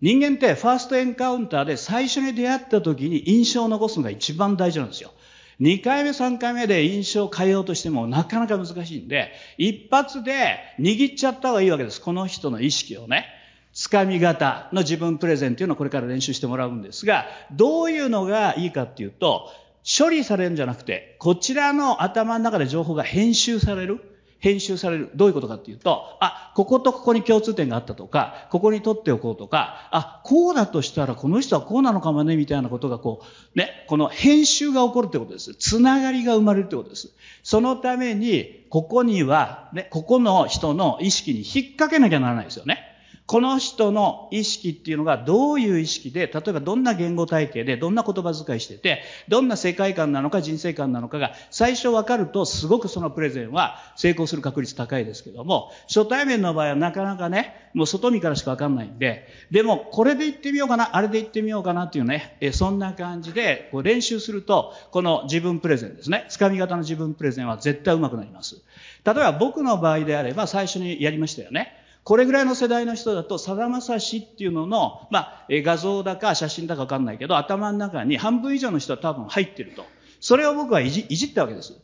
[0.00, 5.12] 人間ってファーストエンカウンターで最初に出会った時に印象を残すのが一番大事なんですよ。
[5.60, 12.00] 2回目、3回目で印象を変えようとしてもなかなか難しいんで、一発で握っちゃった方がいいわけです。
[12.00, 13.26] この人の意識をね。
[13.72, 19.52] つかみ型の自分プレゼンというのをこれから練習してもらうんですが、どういうのがいいかっていうと、
[19.84, 24.00] 処理されるんじゃなくて、こちらの頭の中で情報が編集される。
[24.40, 25.10] 編集される。
[25.14, 33.22] どういうことかっていうと、あ、こことここに共通点があったとか、ここに取っておこうとか、あ、こうだとしたらこの人はこうなのかもね、みたいなことがこ
[33.54, 35.54] う、ね、この編集が起こるってことです。
[35.54, 37.10] つながりが生まれるってことです。
[37.42, 42.89] そのために、ここには、ね、ここの人の意識に引っ掛けなきゃならないですよね。
[43.30, 68.60] この人の意識っていうのがどういう意識で、例えばどんな言語体系で、どんな言葉遣いしてて、どんな世界観なのか人生観なのかが最初わかるとすごくそのプレゼンは成功する確率高いですけども、初対面の場合はなかなかね、もう外見からしかわかんないんで、でもこれで言ってみようかな、あれで言ってみようかなっていうね、えそんな感じでこう練習すると、この自分プレゼンですね、つかみ型の自分プレゼンは絶対上手くなります。
[69.04, 71.76] 例えば僕の場合であれば最初にやりましたよね。
[72.04, 79.84] これぐらいの世代の人だと、さだまさしっていうのの、まあ、画像だか写真だかわかんないけど、頭の中に半分以上の人は多分入ってると。
[80.20, 81.78] それを僕はいじいじったわけです。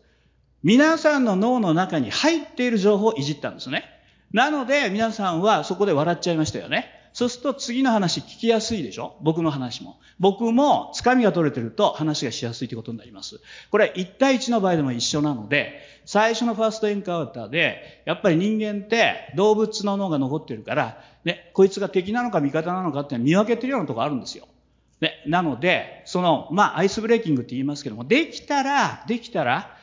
[0.63, 3.85] 皆さんの脳の中に入っている情報をいじったんですね。
[4.33, 6.96] なので、皆さんはそこで笑っちゃいましたよね。
[7.17, 9.17] そうすると次の話聞きやすいでしょ？
[9.23, 9.99] 僕の話も。
[10.21, 13.41] 僕もつかみが取れてると話がしやすいということになります。
[13.71, 24.47] これ1対1の場合でも一緒なので、最初のファーストエンカウンターで、やっぱり人間って動物の脳が残ってるから、ね、こいつが敵なのか味方なのかって見分けてるようなとこあるんですよ。
[25.01, 29.76] ね、なので、その、まあ、アイスブレーキングって言いますけども、できたら、できたら、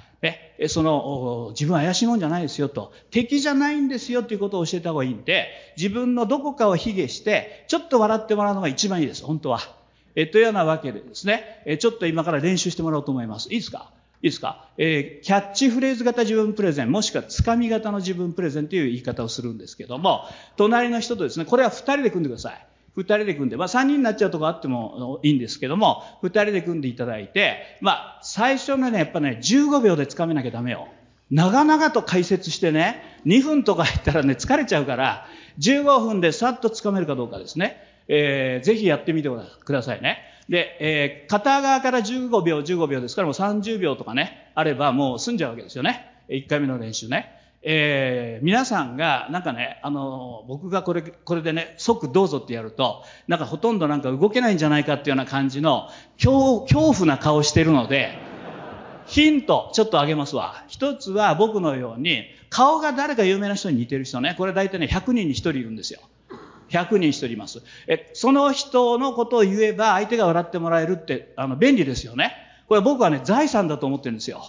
[0.57, 9.59] え、その、自分怪しいもんじゃないですよと、敵じゃないんですよっていうことを教えた方がいいんで、自分のどこかを卑下して、ちょっと笑ってもらうのが一番いいです、本当は。
[10.15, 13.51] え、というようなわけでですね、え、ちょっと今から練習してもらおうと思います。
[13.51, 13.89] いいですか？
[14.21, 20.21] いいですか、えー、キャッチフレーズ型自分プレゼン、もしくはつかみ型の自分プレゼンという言い方をするんですけども、
[20.55, 22.67] 隣の人とですね、これは二人で組んでください。
[22.95, 30.87] 二人で組んで、まあ三人になっちゃうとこあってもいいんですけども、二人で組んでいただいて、まあ最初のね、やっぱね、15秒でつかめなきゃダメよ。
[31.31, 35.25] 長々と解説してね、2分とか入ったらね、疲れちゃうから、
[35.59, 37.77] 15分でさっとつかめるかどうかですね。
[38.07, 39.29] えー、ぜひやってみて
[39.63, 40.19] くださいね。
[40.49, 46.11] で、えー、片側から15秒、15秒ですから、もう30秒とかね、あればもう済んじゃうわけですよね。
[46.29, 47.42] 1回目の練習ね。
[47.65, 58.17] えー、皆さんが、なんかね、あの、僕がこれ、これでね、即どうぞってやると、なんかほとんどなんか動けないんじゃないかっていうような感じの、恐恐怖な顔してるので、
[59.05, 60.65] ヒント、ちょっとあげますわ。
[60.67, 66.01] 一つは僕のように、顔が誰か有名な人に似てる人ね、これ大体ね、100人に1人いるんですよ。
[66.69, 67.61] 100人1人います。
[67.87, 72.33] え、その人のことを言えば相手が笑ってもらえるって、あの、便利ですよね。
[72.67, 74.43] これ僕はね、財産だと思ってるんですよ。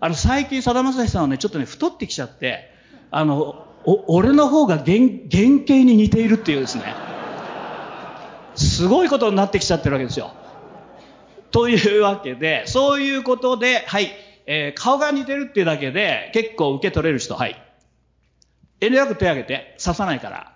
[0.00, 2.70] あの、最近、さだまさしさんはね、ちょっとね、太ってきちゃって、
[3.10, 4.98] あの、お、俺の方が原、
[5.30, 6.94] 原型に似ているっていうですね。
[8.54, 10.32] すごいことになってきちゃってるわけですよ。
[11.50, 14.10] というわけで、そういうことで、はい、
[14.46, 17.62] えー、顔が似てるっていうだけで、結構受け取れる人、はい。
[18.80, 20.52] 遠慮なく手挙げて、刺さないから。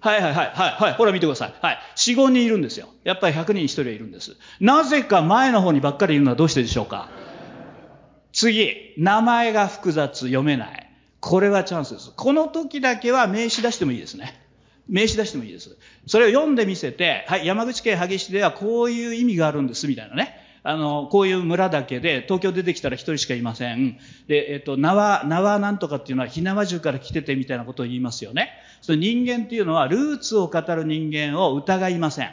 [0.00, 1.54] はいはいはい、はい、はい、ほら見てください。
[1.60, 1.78] はい。
[1.96, 2.88] 4、5人いるんですよ。
[3.04, 4.36] やっぱり100人に1人はいるんです。
[4.60, 7.08] なぜか前の方にばっかりいるのはどうしてでしょうか
[8.38, 10.88] 次、名前が複雑、読めない。
[11.18, 12.12] これはチャンスです。
[12.16, 14.40] この時だけは名刺出してもいいですね。
[14.88, 15.76] 名刺出してもいいです。
[16.06, 20.36] それを読んでみせて、はい、山口県萩市ではこういう意味があるんです、みたいなね。
[20.62, 23.98] あの、こういう村だけで、東京出てきたら一人しかいません。
[24.28, 28.52] で、えっと、縄、縄なんとかっていうのは、火縄銃から来ててみたいなことを言いますよね。
[28.82, 32.30] その人間っていうのは、ルーツを語る人間を疑いません。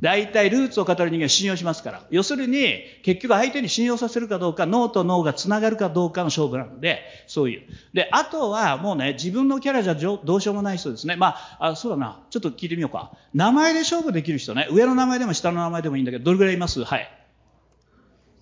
[0.00, 2.02] 大体ルーツを語る人間は信用しますから。
[2.10, 7.62] 要するに、結局相手に信用させるかどうか、脳と脳が繋がるかどうかの勝負なので、そういう。
[7.92, 11.16] で、あとはもうね、自分のキャラじゃどうしようもない人ですね。
[11.16, 12.20] まあ、あ、そうだな。
[12.30, 13.10] ちょっと聞いてみようか。
[13.34, 14.68] 名前で勝負できる人ね。
[14.70, 16.84] 上の名前でも下の名前でもいいんだけど、どれぐらいいます？
[16.84, 17.10] はい。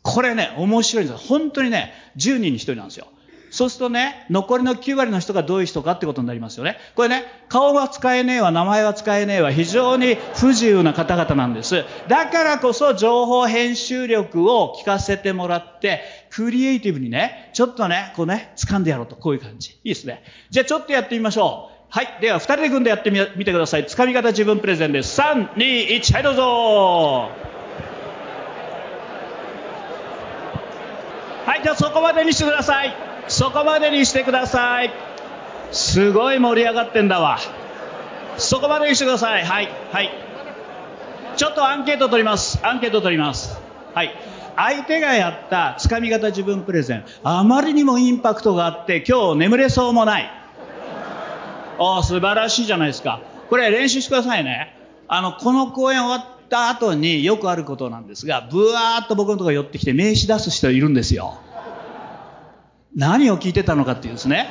[0.02, 1.26] これね、面白いんですよ。
[1.26, 3.08] 本当にね、10人に1人なんですよ。
[3.56, 6.76] そうするとね、残りの9割の人がどういう人かってことになりますよね。
[6.94, 11.86] これね、顔は使えねえわ、名前は使えねえわ、非常に不自由な方々なんです。
[12.06, 19.16] だからこそ情報編集力を聞かせてもらって、クリエイティブにね、ちょっとね、こうね、掴んでやろうと。
[19.16, 19.70] こういう感じ。
[19.70, 20.22] いいですね。
[20.50, 21.76] じゃあちょっとやってみましょう。
[21.88, 22.18] はい。
[22.20, 23.86] では、二人で組んでやってみてください。
[23.86, 25.18] 掴み方自分プレゼンです。
[25.18, 27.30] 3、2、1、はい、どうぞ。
[31.46, 33.15] はい、じゃあそこまでにしてください。
[33.28, 34.90] そこまでにしてください。
[35.72, 37.38] すごい盛り上がってんだわ。
[38.38, 39.44] そこまでにしてください。
[39.44, 40.10] はい、はい。
[41.36, 42.64] ちょっとアンケート取ります。
[42.64, 43.58] アンケート取ります。
[43.94, 44.14] はい。
[44.56, 50.30] 相手がやったつかみ方自分プレゼン、あまりにもインパクトがあって、今日眠れそうもない。
[51.78, 53.20] ああ、素晴らしいじゃないですか。
[53.50, 54.74] これ練習してくださいね。
[55.08, 61.38] あの、この公演終わった後によくあることなんですが、ブワーっと僕のところ寄ってきて名刺出す人いるんですよ。
[62.96, 64.48] 何を聞いてたのかっていうですね。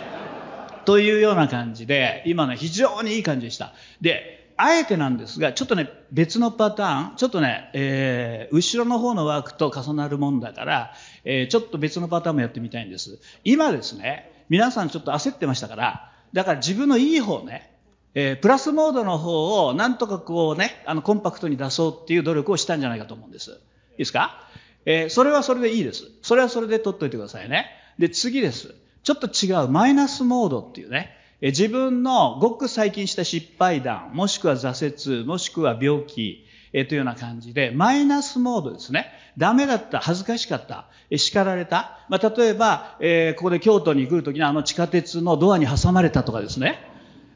[0.86, 3.74] というような感じで、今ね、非常にいい感じでした。
[4.02, 13.20] で、あえてなんですが、ちょっとね、別のパターン、ちょっとね、えー、後ろの方のワークと重なるもんだから、えー、ちょっと別のパターンもやってみたいんです。
[13.44, 17.76] 今ですね、皆さんちょっと焦ってましたから、だから自分のいい方ね、
[18.14, 23.50] えー、プラスモードの方をなんとかこうね、あの、コンパクトに出そうっていう努力をしたんじゃないかと思うんです。
[23.50, 23.58] いい
[23.98, 24.40] ですか？
[24.86, 26.04] えー、それはそれでいいです。
[26.22, 27.82] それはそれで取っといてくださいね。
[28.00, 28.74] で、次です。
[29.04, 39.08] ちょっと違う、マイナスモードっていうね、自分のごく最近した失敗談、もしくは挫折、もしくは病気、えというような感じで、マイナスモードですね。
[39.38, 42.00] ダメだった、恥ずかしかった、え叱られた。
[42.10, 46.80] まあ、例えば、えー、ここで京都に来るときにあの地下鉄のドアに挟まれたとかですね。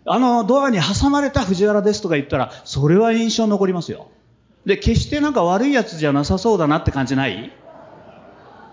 [0.06, 4.08] あのドアに挟まれた藤原ですとか言ったら、それは印象残りますよ。
[4.66, 7.52] で、決してなんか悪いやつじゃなさそうだなって感じない？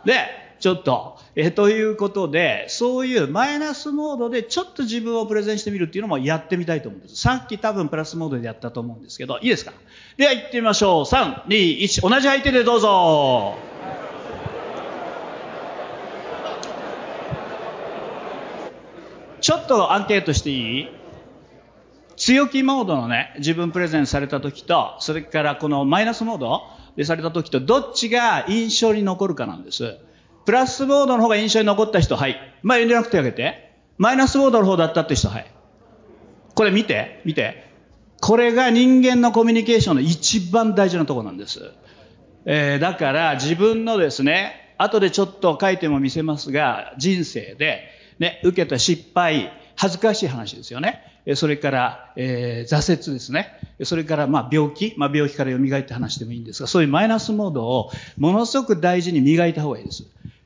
[0.05, 0.15] で、
[0.59, 1.19] ちょっと。
[1.35, 7.17] えということで、そういうマイナスモードでちょっと自分をプレゼンしてみるっていうのもやってみたいと思うんです。
[7.17, 9.73] さっき多分プラスモードでやったと思うんですけど、いいですか？
[10.17, 11.05] では行ってみましょう。
[11.05, 13.57] 3、2、1、同じ相手でどうぞ。
[19.43, 20.89] ちょっとアンケートしていい？
[22.17, 26.63] 強気モードのね、自分プレゼンされた時と、それからこのマイナスモード
[26.97, 29.99] でされた時と、どっちが印象に残るかなんです。
[30.47, 32.37] プラスボードの方が印象に残った人、はい。
[32.63, 33.73] まあ、遠慮なく手挙げて。
[33.99, 35.47] マイナスボードの方だったって人、はい。
[36.55, 37.67] これ見て、見て。
[38.21, 41.73] これが人間のコミュニケーションの一番大事なとこなんです。
[42.45, 47.89] えー、だから自分のですね、後でちょっと書いても見せますが、人生で、
[48.21, 51.03] ね、受けた失敗、恥ずかしい話ですよね。
[51.35, 53.49] それから、えー、挫折ですね。
[53.83, 60.05] それから、まあ、病気、まあ、病気から蘇って話してもいいんですが、そういうマイナスモードをものすごく大事に磨いた方がいいです。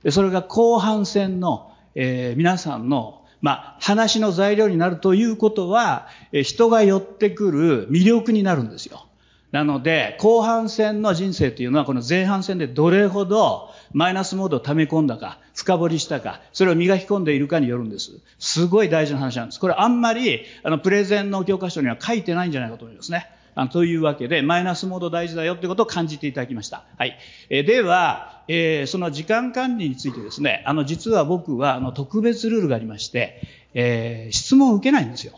[0.08, 9.06] それが後半戦の、えー、皆さんの、まあ、話の材料になるということは、え、人が寄ってくる魅力になるんですよ。
[9.52, 18.12] なので、後半戦の人生というのは、この前半戦でどれほどマイナスモードを溜め込んだか、深掘りしたか、それを磨き込んでいるかによるんです。
[18.38, 19.60] すごい大事な話なんです。
[19.60, 23.28] これあんまり、あの、プレゼンの教科書には書いてないんじゃないかと思いますね。
[23.54, 26.84] あというわけで、マイナスモード大事だよということを感じていただきました。
[26.96, 27.18] はい。
[27.48, 33.40] え、では、えー、その時間管理についてですね、あの、実は僕は、あの、特別ルールがありまして、
[33.74, 35.32] えー、質問を受けないんですよ。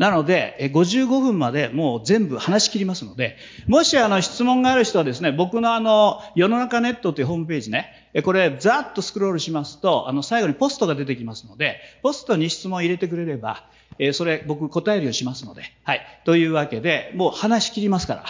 [0.00, 3.36] なので、55分までもう全部話し切りますので、
[3.68, 13.66] もしあの質問がある人はですね、僕のあの、世の中ネットというホームページね、これざっとスクロールしますと、あの最後にポストが出てきますので、ポストに質問を入れてくれれば、
[14.02, 16.00] えそれ僕答えるようにしますので、はい。
[16.24, 18.24] というわけで、もう話し切りますから。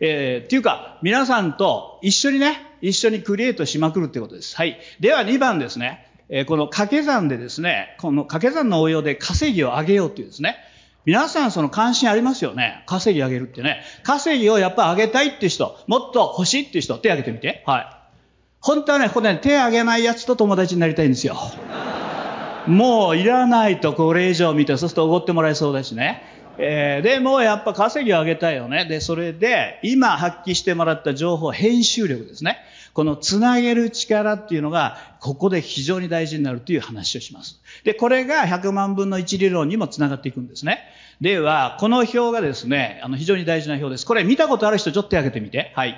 [0.00, 4.56] えー、っていうか、皆さんと一緒にね、一緒にクリエイトしまくるってことです。
[4.56, 4.80] はい。
[4.98, 6.08] では2番ですね。
[6.28, 10.56] え、この掛け算でですね、この掛け算の応用で稼ぎを上げようっていうですね。
[11.04, 12.82] 皆さんその関心ありますよね。
[12.86, 13.82] 稼ぎ上げるってね。
[14.02, 17.62] 稼ぎをやっぱ上げたいって人、もっと欲しいって人、手挙げてみて。
[17.64, 17.86] はい。
[18.60, 21.36] 本当はね、ここで、ね、手挙げないやつと友達になりたいんですよ。
[22.66, 26.22] もういらないとこれ以上見て、そうするとおごってもらえそうだしね。
[26.58, 28.84] えー、でもやっぱ稼ぎを上げたいよね。
[28.84, 32.58] で、それで今発揮してもらった情報、編集力ですね。
[32.92, 37.60] このつなげる力っていうのが、ここで非常に大事になるという話をします。
[37.84, 40.80] で、これが100万分の1理論にもつながっていくんですね。
[41.20, 44.04] では、この表がですね、あの、非常に大事な表です。
[44.04, 45.72] これ見たことある人ちょっと手挙げてみて。
[45.74, 45.96] はい。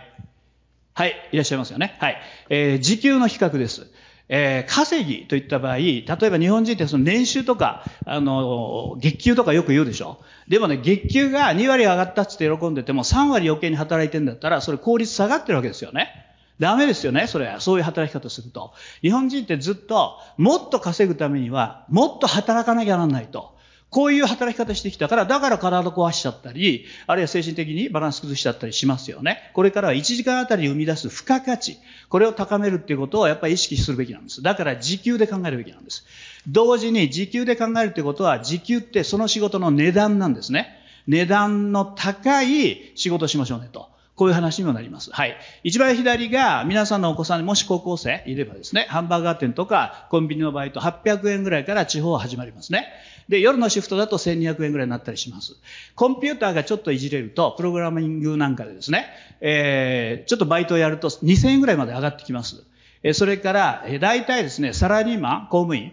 [0.94, 1.96] はい、いらっしゃいますよね。
[1.98, 2.20] はい。
[2.50, 3.88] えー、時給の比較です。
[4.28, 10.18] えー、稼ぎといった場合、例えば日本人ってその年収とか、あの、月給とかよく言うでしょ。
[10.48, 16.24] でもね、月給が2割上がったって喜んでても3割余計に働いてんだったら、それ効率下がってるわけですよね。
[16.58, 17.60] ダメですよね、それは。
[17.60, 18.72] そういう働き方すると。
[19.02, 23.53] 日本人ってずっと、もっと稼ぐためには、もっと働かなきゃならないと。
[23.94, 29.52] こういう働き方してきたから、だから体壊しちゃったり、あるいは精神的にバランス崩しちゃったりしますよね。
[29.54, 31.78] これからは1時間あたり生み出す付加価値、
[32.08, 34.42] これを高めるっていうことをやっぱり意識するべきなんです。
[34.42, 36.04] だから時給で考えるべきなんです。
[36.48, 40.76] 同時に時給で考えるってことは、時給ってその仕事の値段なんですね。
[41.06, 43.94] 値段の高い仕事しましょうねと。
[44.16, 45.10] こういう話にもなります。
[45.12, 45.36] はい。
[45.64, 52.86] 一番左が皆さんのお子さんもし高校生いればですね、ハンバーガー店とかコンビニのバイト800円ぐらいから地方は始まりますね。
[53.28, 55.56] で、夜のシフトだと1200円ぐらいになったりします。
[55.94, 59.06] コンピューターがちょっといじれると、プログラミングなんかでですね、
[59.40, 62.64] えー、ちょっとバイトをやると2000円ぐらいまで上がってきます。
[63.04, 65.92] えそれから、え大体ですね、サラリーマン、公務員、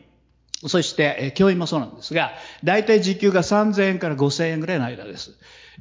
[0.65, 2.31] そして、え教員もそうなんですが、
[2.63, 5.31] 大体時給が3000円から5000円ぐらいの間です。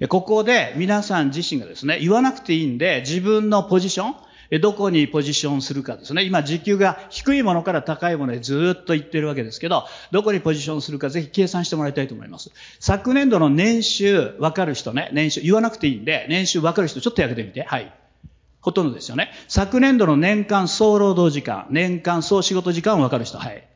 [0.09, 4.15] ここで皆さん自身がですね、言わなくていいんで、自分のポジション、
[4.59, 6.25] どこにポジションするかですね。
[6.25, 12.51] 今、時給が低いものから高いものへずっと行ってるわけですけど、どこにポジションするかぜひ計算してもらいたいと思います。
[12.81, 17.63] 昨年度の年収分かる人ね、年収、言わなくていいんで、年収分かる人ちょっとやけてみて。
[17.63, 17.95] はい。
[18.61, 19.31] ほとんどですよね。
[19.49, 23.39] 昨年度の年間総労働時間、年間総仕事時間分かる人。
[23.39, 23.67] はい。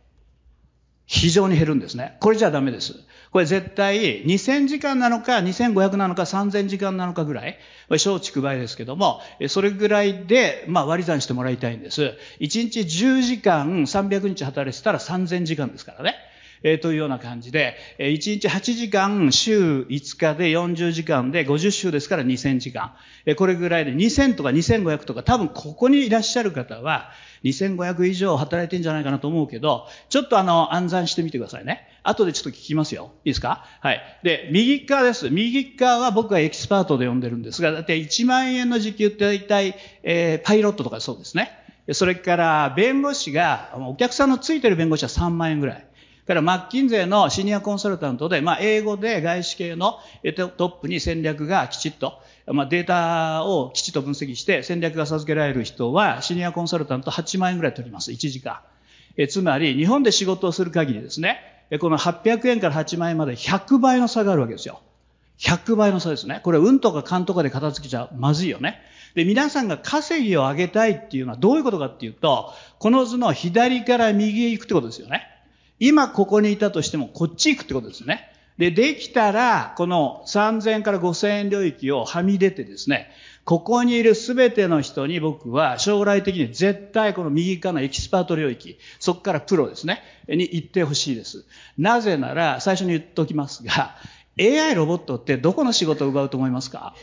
[1.07, 2.17] 非常に減るんですね。
[2.21, 2.95] これじゃダメです。
[3.35, 7.59] これ絶対2000時間なのか2500なのか3000時間なのかぐらい、
[7.97, 12.17] 小畜梅ですけども、それぐらいで、まあ、割り算してもらいたいんです。
[12.39, 16.15] 1日10時間300日働いてたら3000時間ですからね。
[16.65, 22.95] えー、というような感じで、えー、1日8時間、週5日で40時間で50週ですから2000時間。
[23.27, 27.11] えー、これぐらいで2000とか2500とか多分ここにいらっしゃる方は
[27.45, 31.87] 2500以上働いてんじゃないかなと思うけど、ちょっとあの、暗算してみてくださいね。
[32.03, 33.13] 後でちょっと聞きますよ。
[33.25, 33.67] いいですか？
[33.81, 34.03] はい。
[34.23, 35.29] で、右側です。
[35.31, 41.51] 右側は僕はエキスパートで呼んでるんですが、だって1万円の時給って大体、えー、パイロットとかそうですね。
[41.93, 45.87] それから、弁護士が、お客さんのついてる弁護士は3万円ぐらい。
[46.27, 58.11] からマッキンゼーのシニアコンサルタントで、まあ、英語で外資系のトップに戦略がきちっと、まあ、データをきちっと分析して戦略が授けられる人はシニアコンサルタント8万円ぐらい取ります。
[58.11, 58.61] 1時間。
[59.17, 61.39] えつまり、日本で仕事をする限りですね、
[61.81, 64.81] この800円から8万円まで100倍の差があるわけですよ。
[65.39, 66.41] 100倍の差ですね。
[66.43, 68.81] これ、運とか勘とかで片付けちゃまずいよね。
[69.15, 75.29] で、皆さんが稼ぎを上げたいっていうのはどういうことかっていうと、この図の左から右へ行くってことですよね。
[75.81, 78.31] 今ここにいたとしてもこっち行くってことですね。
[78.59, 83.11] で、できたら、この3000から5000円領域をはみ出てですね、
[83.45, 91.45] ここにいる全ての人に僕は将来的に絶対この右側のエキスパート領域、そこからプロですね、に行ってほしいです。
[91.77, 93.97] なぜなら、最初に言っておきますが、
[94.39, 96.95] AI ロボットってどこの仕事を奪うと思いますか？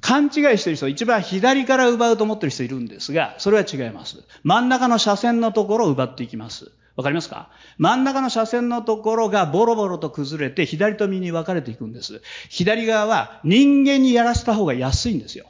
[0.00, 4.22] 勘違いしてる人、一番左から奪うと思ってる人いるんですが、それは違います。
[4.42, 6.72] 真ん中の車線のところを奪っていきます。
[6.94, 7.48] わかりますか？
[7.78, 12.20] 真ん中の車線のところがボロボロと崩れて左と右に分かれていくんです。
[12.50, 15.46] 左側は人間にやらせた方が安いんですよ。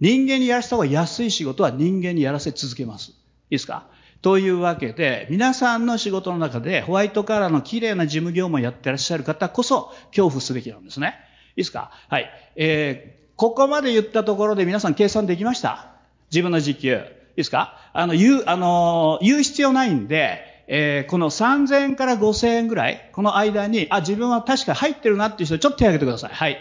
[0.00, 3.10] 人間にやらせた方が安い仕事は人間にやらせ続けます。
[3.10, 3.16] いい
[3.50, 3.86] ですか？
[4.22, 11.16] というわけで、皆さんの仕事の中でホワイトカラーの綺麗な事務業務をやってらっしゃる方こそ恐怖すべきなんですね。
[11.50, 11.90] いいですか？
[12.08, 12.30] はい。
[12.56, 15.92] えー、ここまで言ったところで皆さん計算できました？
[16.30, 16.94] 自分の時給。
[16.94, 17.00] いい
[17.36, 17.78] ですか？
[17.92, 26.30] あの、言う、あの、言う必要ないんで、えー、この3000円から5000円ぐらい、この間に、あ、自分は確か入ってるなっていう人、ちょっと手を挙げてください。
[26.32, 26.58] はい。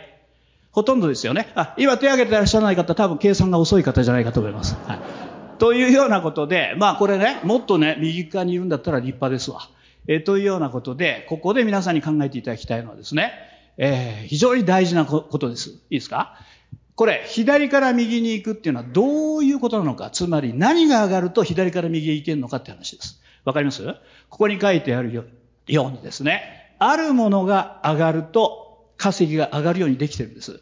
[0.71, 1.49] ほとんどですよね。
[1.55, 4.75] あ、今手を挙げてらっしゃらない方、多分計算が遅い方じゃないかと思います。
[4.85, 4.99] はい。
[5.59, 9.67] というようなことで、まあこれね、もっとね、右側にいるんだったら立派ですわ。
[10.07, 13.33] えー、というようなことで、ここで皆さんに考えていただきたいのはですね、
[13.77, 15.69] えー、非常に大事なことです。
[15.69, 16.35] いいですか？
[16.95, 23.20] これ、左から右に行くっていうのはどういうことなのか、つまり何が上がると左から右へ行けるのかって話です。
[23.45, 23.83] わかります？
[24.29, 25.25] ここに書いてあるよ
[25.87, 30.61] うにですね、あるものが上がると稼ぎが上がるようにできてるんです。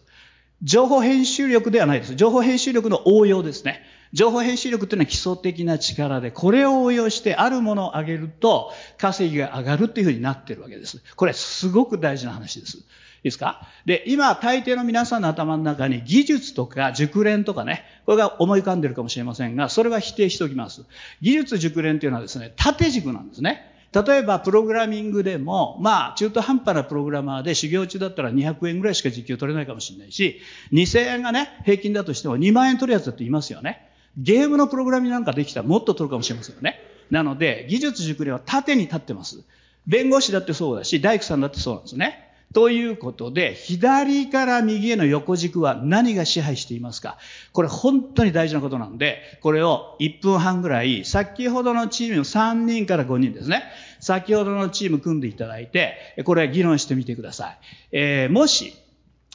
[0.61, 2.15] 情報編集力ではないです。
[2.15, 3.81] 情報編集力の応用ですね。
[4.11, 11.01] 情報編集力っていうのは基礎的な力で、これを応用してあるものを上げると稼ぎが上がるっていうふうになってるわけです。
[11.15, 12.79] これすごく大事な話です。
[13.19, 13.67] いいですか？
[13.85, 20.85] で、今、大抵の皆さんの頭の中に技術とか熟練とかね、これが思い浮かんでるかもしれませんが、それは否定しておきます。
[21.21, 23.65] 技術熟練っていうのはですね、縦軸なんですね。
[23.91, 30.39] 例えば、プログラミングでも、まあ、中途半端なプログラマーで修行中だったら200円ぐらいしか時給取れないかもしれないし、
[30.73, 33.89] 2000円がね、平均だとしても2万円取るやつだっていますよね。
[34.15, 36.79] ゲームのプログラミングなんかできたらもっと取るかもしれませんよね。
[37.09, 39.41] なので、技術熟練は縦に立ってます。
[39.87, 42.28] 弁護士だってそうだし、大工さんだってそうなんですね。
[42.53, 47.17] ということで、左から右への横軸は何が支配していますか？
[47.53, 53.63] これ本当に大事なことなんで、これを1分半ぐらい、先ほどのチームの3人から5人ですね。
[53.99, 57.57] 先ほどのチーム組んでいただいて、これ議論してみてください。
[57.91, 58.73] えー、もし、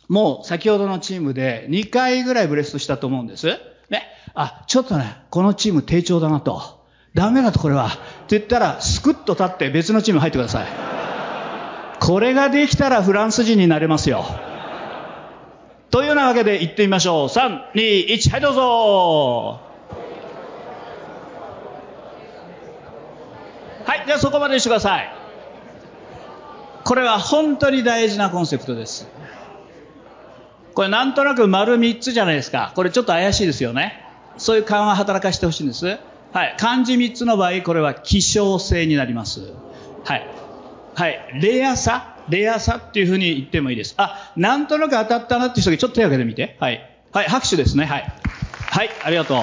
[0.08, 3.46] もう先ほどのチームで2回ぐらいブレストしたと思うんです。
[3.90, 4.02] ね。
[4.34, 6.84] あ、ちょっとね、このチーム低調だなと。
[7.14, 7.86] ダメだとこれは。
[7.86, 7.90] っ
[8.26, 11.03] て言ったら、スクッと立って別のチーム入ってください。
[12.04, 14.26] これができたらフランス人になれますよ。
[15.90, 17.28] というようなわけで行ってみましょう。
[17.28, 19.60] 3、2、1、はいどうぞ。
[23.86, 25.14] はい、じゃあそこまでにしてください。
[26.84, 29.08] これは本当に大事なコンセプトです。
[30.74, 32.72] これなんとなく丸3つじゃないですか。
[32.74, 34.04] これちょっと怪しいですよね。
[34.36, 35.86] そういう緩和働かしてほしいんです。
[36.32, 36.54] はい。
[36.58, 39.52] 漢字3つの場合、これは希少性になります。
[40.04, 40.43] はい。
[40.94, 41.40] はい。
[41.40, 42.16] レアさ？
[42.28, 43.94] レアさっていうふうに言ってもいいです。
[43.98, 46.56] あ、なんとなく当たったなっていう人がちょっと手を挙げてみて。
[46.60, 46.90] はい。
[47.12, 47.84] はい、拍手ですね。
[47.84, 48.12] はい。
[48.70, 49.42] はい、ありがとう。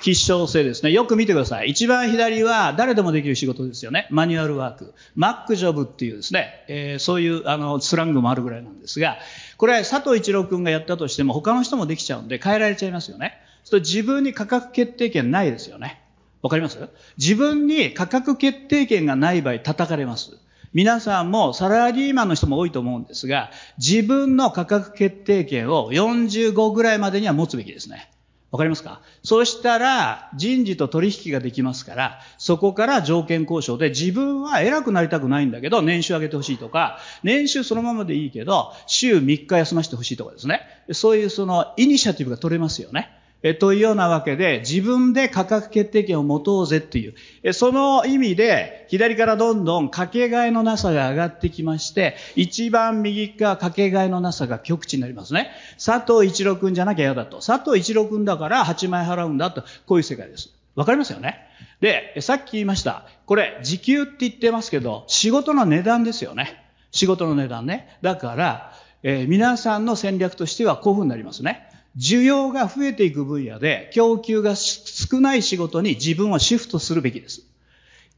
[0.00, 0.90] 必勝性ですね。
[0.90, 1.70] よく見てください。
[1.70, 4.08] 一番左は誰でもできる仕事ですよね。
[4.10, 4.94] マニュアルワーク。
[5.14, 9.18] マックジョブっていうですね、えー、そういうあのスラングもあるぐらいなんですが、
[9.58, 13.34] これ佐藤一郎君がやったとしても他の人もできちゃうんで変えられちゃいますよね。
[13.62, 16.01] そ自分に価格決定権ないですよね。
[16.42, 16.78] わかります？
[17.18, 20.38] 自分に価格決定権がない場合叩かれます。
[20.72, 28.10] 皆さんもサラリーマンの人も多いと思うんですが、自分の価格決定権を45ぐらいまでには持つべきですね。
[28.50, 29.00] わかりますか？
[29.22, 40.62] そうしたら人事と取引ができますから、そこから条件交渉で自分は偉くなりたくないんだけど、年収上げてほしいとか、年収そのままでいいけど、週3日休ませてほしいとかですね。
[40.90, 43.10] そういうそのイニシアティブが取れますよね。
[43.42, 55.50] えというようなわけで、自分で価格決定権を持とうぜっていう、えその意味で、左からどんどんかけがえのなさが上がってきまして、一番右側かけがえのなさが極地になりますね。
[55.84, 57.40] 佐藤一郎くんじゃなきゃ嫌だと。
[57.40, 59.62] 佐藤一郎くんだから8万円払うんだと。
[59.86, 60.50] こういう世界です。
[60.74, 61.48] わかりますよね？
[61.80, 63.06] で、さっき言いました。
[63.26, 66.64] これ、時給って言ってますけど、仕事の値段ですよね。
[66.92, 67.98] 仕事の値段ね。
[68.02, 68.72] だから、
[69.02, 71.68] えー、皆さんの戦略としてはこういう風になりますね。
[71.96, 77.42] 需要が増えていく分野で供給が少ない仕事に自分をシフトするべきです。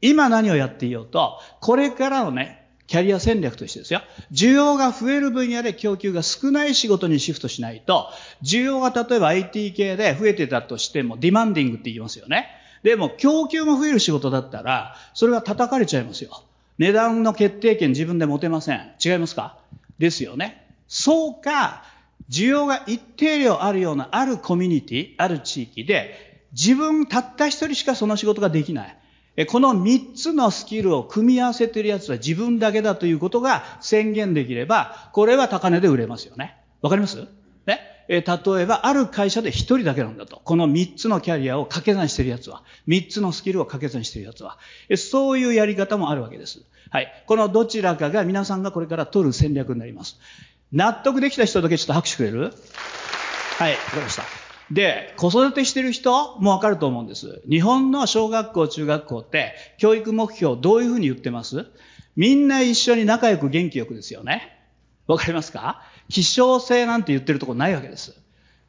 [0.01, 4.01] 今何をやっていようと、これからのね、キャリア戦略としてですよ。
[4.31, 8.09] 需要が増える分野で供給が少ない仕事にシフトしないと、
[8.43, 12.47] 需要が例えば IT 系で増えてたとしても、ディマンディングって言いますよね。
[12.83, 16.43] でも、供給も増える仕事だったら、それは叩かれちゃいますよ。
[16.77, 18.91] 値段の決定権自分で持てません。
[19.03, 19.57] 違いますか？
[19.97, 20.67] ですよね。
[20.87, 21.83] そうか、
[22.29, 29.45] 需要が一定量あるようなあるコミュニティ、ある地域で、自分たった一人しかその仕事ができない。
[29.47, 36.55] この三つのスキルを組み合わせているやつは自分だけだということが宣言できれば、これは高値で売れますよね。
[36.81, 37.27] わかります？
[37.65, 37.79] ね？
[38.07, 40.39] 例えば、ある会社で一人だけなんだと。
[40.45, 44.57] この三つのキャリアを掛け算しているやつは、三つのスキルを掛け算しているやつは、
[44.95, 46.61] そういうやり方もあるわけです。
[46.91, 47.23] はい。
[47.25, 50.19] このどちらかが皆さんがこれから取る戦略になります。
[50.75, 52.53] 納得できた人だけちょっと拍手くれる？
[53.57, 54.23] はい、わかりました。
[54.69, 57.41] で、子育てしてる人もわかると思うんです。
[57.49, 61.65] 日本の小学校、中学校って教育目標どういうふうに言ってます？
[62.17, 64.51] みんな一緒に仲良く元気よくですよね。
[65.07, 65.81] わかりますか？
[66.09, 68.13] 希少性なんて言ってるとこないわけです。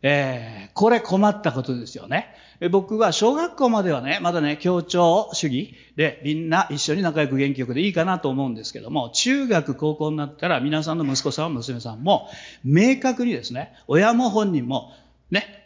[0.02, 2.28] えー、これ困ったことですよね。
[2.70, 12.28] 僕は小学校まではね、まだね、協調主義でみんな一緒に仲良く元気よくでいいかなと思うんですけども、中学、高校になったら皆さんの息子さん、娘さんも
[12.64, 14.92] 明確にですね、親も本人も
[15.30, 15.64] ね、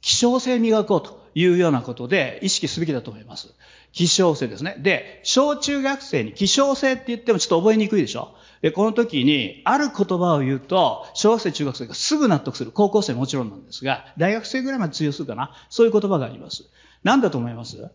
[0.00, 3.52] 希少性磨こうというようなことで意識すべきだと思います。
[3.92, 4.76] 希少性ですね。
[4.78, 8.34] で、小中学生に希少性って言ってもちょっと覚えにくいでしょ？
[8.62, 12.72] で、この時に、ある言葉を言うと、小学生、中学生がすぐ納得する。
[12.72, 15.52] 高校生もちろんなんですが、大学生ぐらいまで通用するかな。
[15.70, 16.64] そういう言葉があります。
[17.02, 17.90] 何だと思います？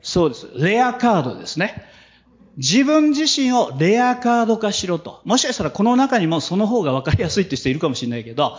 [0.00, 0.48] そうです。
[0.54, 1.82] レアカードですね。
[2.56, 5.20] 自分自身をレアカード化しろと。
[5.24, 8.58] もしかしたらこの中にもその方が分かりやすいって人いるかもしれないけど、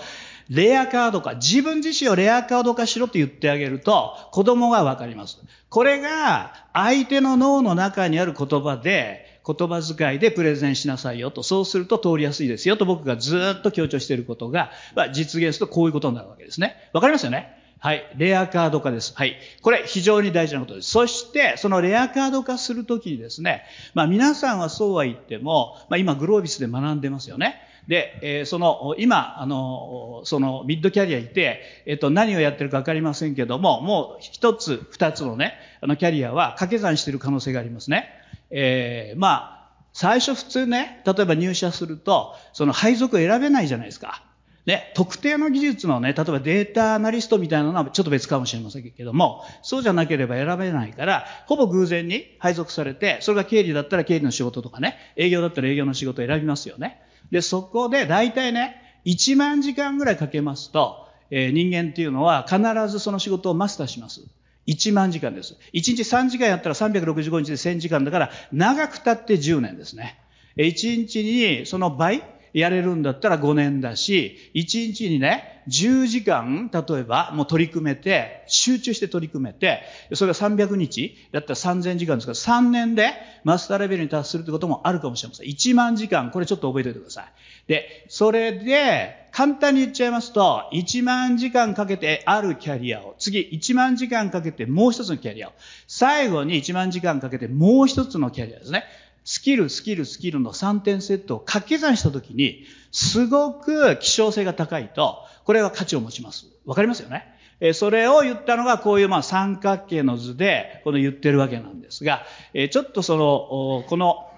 [0.49, 5.37] レアカード化、自分自身をレアカード化しろって言ってあげると、子供が分かります。
[5.69, 16.75] これが相手の脳の中にある言葉で、言葉遣いでプレゼンしなさいよと、そうすると通りやすいですよと僕がずっと強調していることが、まあ、実現するとこういうことになるわけですね。
[16.93, 17.55] わかりますよね？
[17.81, 18.13] はい。
[18.17, 19.13] レアカード化です。
[19.15, 19.37] はい。
[19.61, 20.91] これ非常に大事なことです。
[20.91, 27.55] そして、そのレアカード化するときにですね、まあ皆さんはそうは言っても、まあ今グロービスで学んでますよね。
[27.87, 38.09] で、えー、その、今、あの、そのミッドキャリアいて、えっ、と、何をやってるかわかりませんけども、もう一つ、二つのね、あのキャリアは掛け算している可能性がありますね。
[38.51, 39.59] えー、まあ、
[39.93, 44.23] 最初普通ね、例えば入社すると、その配属を選べないじゃないですか。
[44.65, 57.01] ね、特定の技術のね、例えばデータアナリストみたいなのはちょっと別かもしれませんけども、そうじゃなければ選べないから、ほぼ偶然に配属されて、それが経理だったら経理の仕事とかね、営業だったら営業の仕事を選びますよね。
[57.31, 64.21] で、そこで大体ね、1万時間ぐらいかけますと、えー、人間っていうのは必ずその仕事をマスターします。
[64.69, 65.57] 1万時間です。
[65.73, 70.19] 1日3時間やったら365日で1000時間だから、長くたって10年ですね。
[70.57, 72.23] 1日にその倍、
[72.53, 79.81] やれるんだったら5年だし、1日にね、10時間、例えば、もう取り組めて、集中して取り組めて、
[80.13, 85.47] それが300日だったら3000時間ですから、3年でマスターレベルに達するってこともあるかもしれません。
[85.47, 87.25] 1万時間、これちょっと覚えておいてください。
[87.67, 95.51] で、それで、簡単に言っちゃいますと、1万時間かけてあるキャリアを、次1万時間かけてもう一つのキャリアを、
[95.87, 98.85] 最後に1万時間かけてもう一つのキャリアですね。
[99.29, 106.47] スキル、スキル、スキルの3点セットを掛け算したときに、すごく希少性が高いと、これは価値を持ちます。
[106.65, 107.25] わかりますよね？
[107.59, 112.23] えそれを言ったのがこういうまあ三角形の図でこの言ってるわけなんですが、
[112.55, 114.31] えちょっとその、この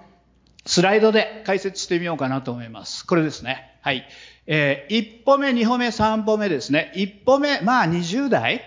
[0.66, 3.06] スライドで解説してみようかなと思います。
[3.06, 3.78] これですね。
[3.80, 4.06] はい。
[4.46, 6.92] えー、1歩目、2歩目、3歩目ですね。
[6.96, 8.60] 1歩目、まあ20代、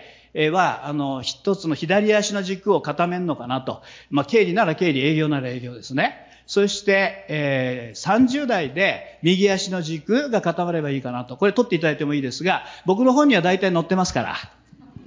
[0.50, 3.82] は、あの、一つの左足の軸を固めるのかなと。
[4.10, 6.26] まあ、経理なら経理、営業なら営業ですね。
[6.46, 11.36] そして、えー、30代で右足の軸が固まればいいかなと。
[11.36, 14.36] これ取っていただいてもいいですが、僕の本には大体載ってますから。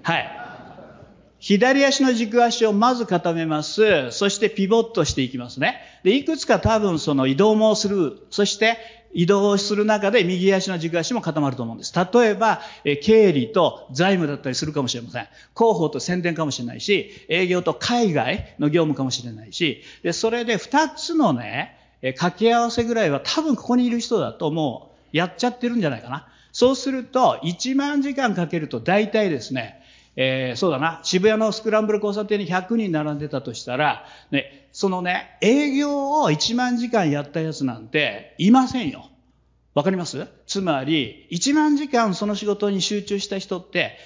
[0.03, 0.39] はい。
[1.39, 4.11] 左足の軸足をまず固めます。
[4.11, 5.79] そしてピボットしていきますね。
[6.03, 8.17] で、いくつか多分その移動もする。
[8.29, 8.77] そして
[9.13, 11.93] 移動する中で右足の軸足も固まると思うんです。
[11.95, 12.61] 例えば、
[13.01, 15.27] 経理と財務だったりするかもしれません。
[15.57, 26.27] 広報と宣伝かもしれないし、営業と海外の業務かもしれないし、で、それで2つのね、掛け合わせぐらいは多分ここにいる人だともうやっちゃってるんじゃないかな。
[26.51, 29.78] そうすると、1万時間かけると大体ですね、
[30.15, 39.09] えー、そうだな、渋谷のスクランブル交差点に100人並んでたとしたら、ね、そのね、営業を1万時間やったやつなんていませんよ。
[39.75, 40.27] わかります？
[40.45, 43.97] つまり、1万時間その仕事に集中した人って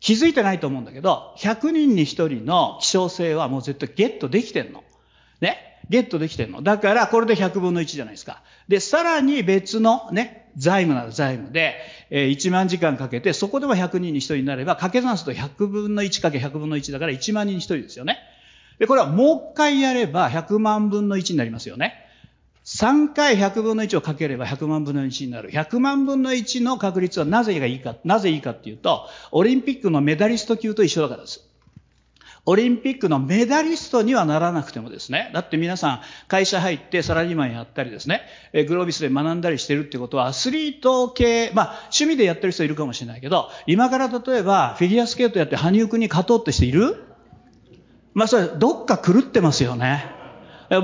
[0.00, 4.84] 気づいてないと思うんだけど、100人に1人の希少性はもう絶対ゲットできてんの。
[5.40, 5.58] ね？
[5.90, 6.62] ゲットできてんの。
[6.62, 8.42] だから、これで100分の1じゃないですか。
[8.68, 11.76] で、さらに別のね、財務なら財務で、
[12.10, 18.18] えー、1万時間かけて、そこでも100人に1人になれば、掛け算すると100分の1かけ100分の1だから1万人に1人ですよね。
[18.78, 22.04] で、これはもう一回やれば100万分の1になりますよね。
[22.64, 25.50] 3回100分の1をかければ100万分の1になる。
[25.50, 31.47] 100万分の1の確率はなぜがいいか、なぜいいかっていうと、オリンピックのメダリスト級と一緒だからです。
[32.50, 38.22] オリンピックのメダリストにはならなくてもですね、だって皆さん会社入ってサラリーマンやったりですね、
[38.66, 47.04] グロービスで学んだりしてるってことはアスリート系、まあ趣味でやってる人いるかもしれないけど、今から例えばフィギュアスケートやって羽生くんに勝とうって人いる？
[48.14, 50.06] まあそれどっか狂ってますよね。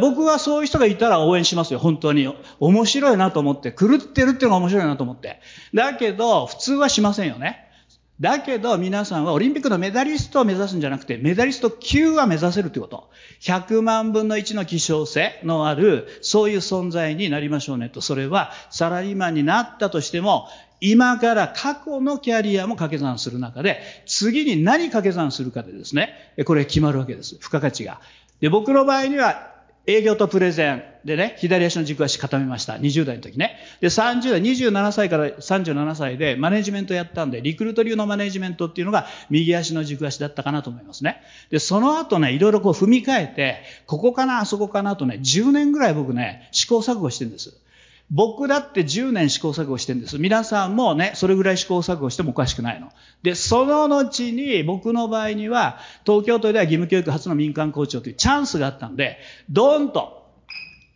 [0.03, 2.31] 僕はそういう人がいたら応援しますよ、本当に。
[2.61, 3.73] 面白いなと思って。
[3.73, 5.41] 狂ってるっていうのが面白いなと思って。
[5.73, 7.64] だけど、普通はしませんよね。
[8.21, 13.11] だけど皆さんはオリンピックのメダリストを目指すんじゃなくて、メダリスト級は目指せるということ。
[13.41, 18.01] 100万分の1の希少性のある、そういう存在になりましょうねと。
[18.01, 20.49] それはサラリーマンになったとしても、
[20.81, 27.35] 今から過去のキャリアも掛け算する中で、次に何掛け算するかでですね、これ決まるわけです。
[27.37, 28.01] 付加価値が。
[28.41, 29.54] で、僕の場合には
[29.87, 32.75] 営業とプレゼンでね、左足の軸足固めました。
[32.75, 33.59] 20代の時ね。
[33.81, 41.21] で、30代、27歳から37歳でマネジメントやったんで、リクルート流のマネジメントっていうのが右足の軸足だったかなと思いますね。
[41.51, 47.55] で、その後ね、いろいろこう踏み替えて、ここかな、あそこかなとね、10年ぐらい僕ね、試行錯誤してるんです。
[48.11, 50.19] 僕だって10年試行錯誤してるんです。
[50.19, 52.91] 皆さんもね、それぐらい試行錯誤してもおかしくないの。
[53.23, 59.19] で、その後に僕の場合には、東京都では義務教育初の民間校長というチャンスがあったんで、
[59.51, 60.29] ドーンと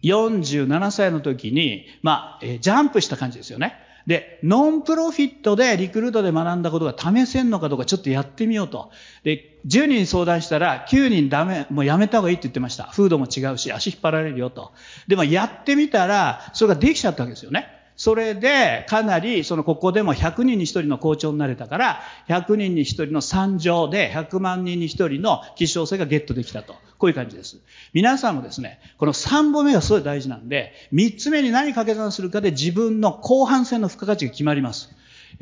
[0.03, 3.75] 47歳の時に、まあ、えジャンプした感じですよね。
[4.09, 8.91] で、ノンプロフィットでリクルートで学んだことが試せんのかどうかちょっとやってみようと。
[9.23, 12.89] で、10人相談したら9人ダメ、もうやめた方がいいって言ってました。
[12.91, 14.73] 風土も違うし、足引っ張られるよと。
[15.09, 17.67] でもやってみたら、それができちゃったわけですよね。
[17.97, 26.77] それで、かなり、その、ここでも100人に1人の校長になれたから、100人に1人の参上で、100万人に1人の希少性がゲットできたと。
[26.99, 27.61] こういう感じです。
[27.93, 34.91] 皆さんもですね、この3本目がすごい大事なんで、3つ目に何掛け算するかで自分の後半戦の付加価値が決まります。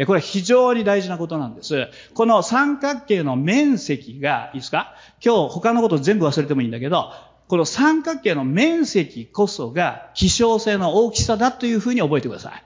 [0.07, 1.89] これは非常に大事なことなんです。
[2.13, 4.95] この三角形の面積が、いいですか？
[5.25, 7.13] 今日他のこと全部忘れてもいいんだけど、
[7.49, 12.65] この三角形の面積こそが希少性の大きさだというふうに覚えてください。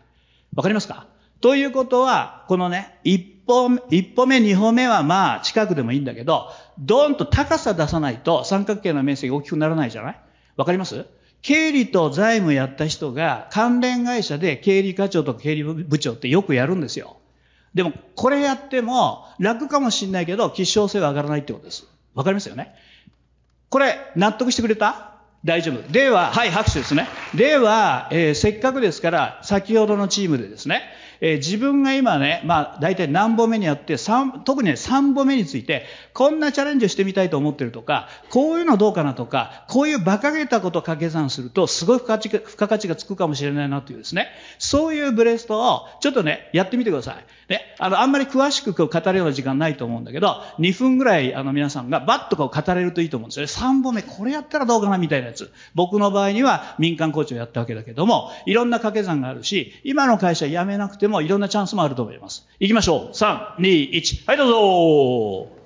[0.57, 1.07] わかりますか？
[1.41, 3.21] ということは、このね、一
[3.51, 10.21] 歩、一歩目、二歩目はまあ近くでもいいんだけど、ドーンと高さ出さないと三角形の面積大きくならないじゃない？
[10.57, 11.07] わかります？
[11.43, 17.17] 経理と財務やった人が関連会社で経理課長とか経理部長ってよくやるんですよ。
[17.75, 21.87] でも、これやっても楽かもしんないけど、希少性は上がらないってことです。
[22.15, 22.75] わかりますよね？
[23.69, 25.13] これ、納得してくれた？
[25.45, 25.91] 大丈夫。
[25.91, 27.07] では、はい、拍手ですね。
[27.35, 30.83] では、えー、せっかくですから、先ほどのチームでですね、
[31.21, 33.97] えー、自分が今ね、まあ、大体何本目にあって、
[34.45, 47.53] 特にね、3本目について、こんなチャレンジをしてみたいと思ってるとか、こういうのどうかなとか、こういう馬鹿げたことを掛け算すると、すごい付加付加価値がつくかもしれないなというですね、そういうブレストを、ちょっとね、やってみてください。
[47.53, 53.79] ね、あの、あんまり詳しくこう語るような時間ないと思うんだけど、2分ぐらい、あの、皆さんがバッとこう語れるといいと思うんですよね。
[53.79, 55.53] 3本目、これやったらどうかなみたいなやつ。
[55.75, 62.47] 僕の場合には民間コーチをやったわけだけども、いろんな掛け算があるし、今の会社辞めなくてももいろんなチャンスもあると思います。
[62.59, 63.15] 行きましょう。
[63.15, 64.27] 3、2、1。
[64.27, 65.61] はい、どうぞ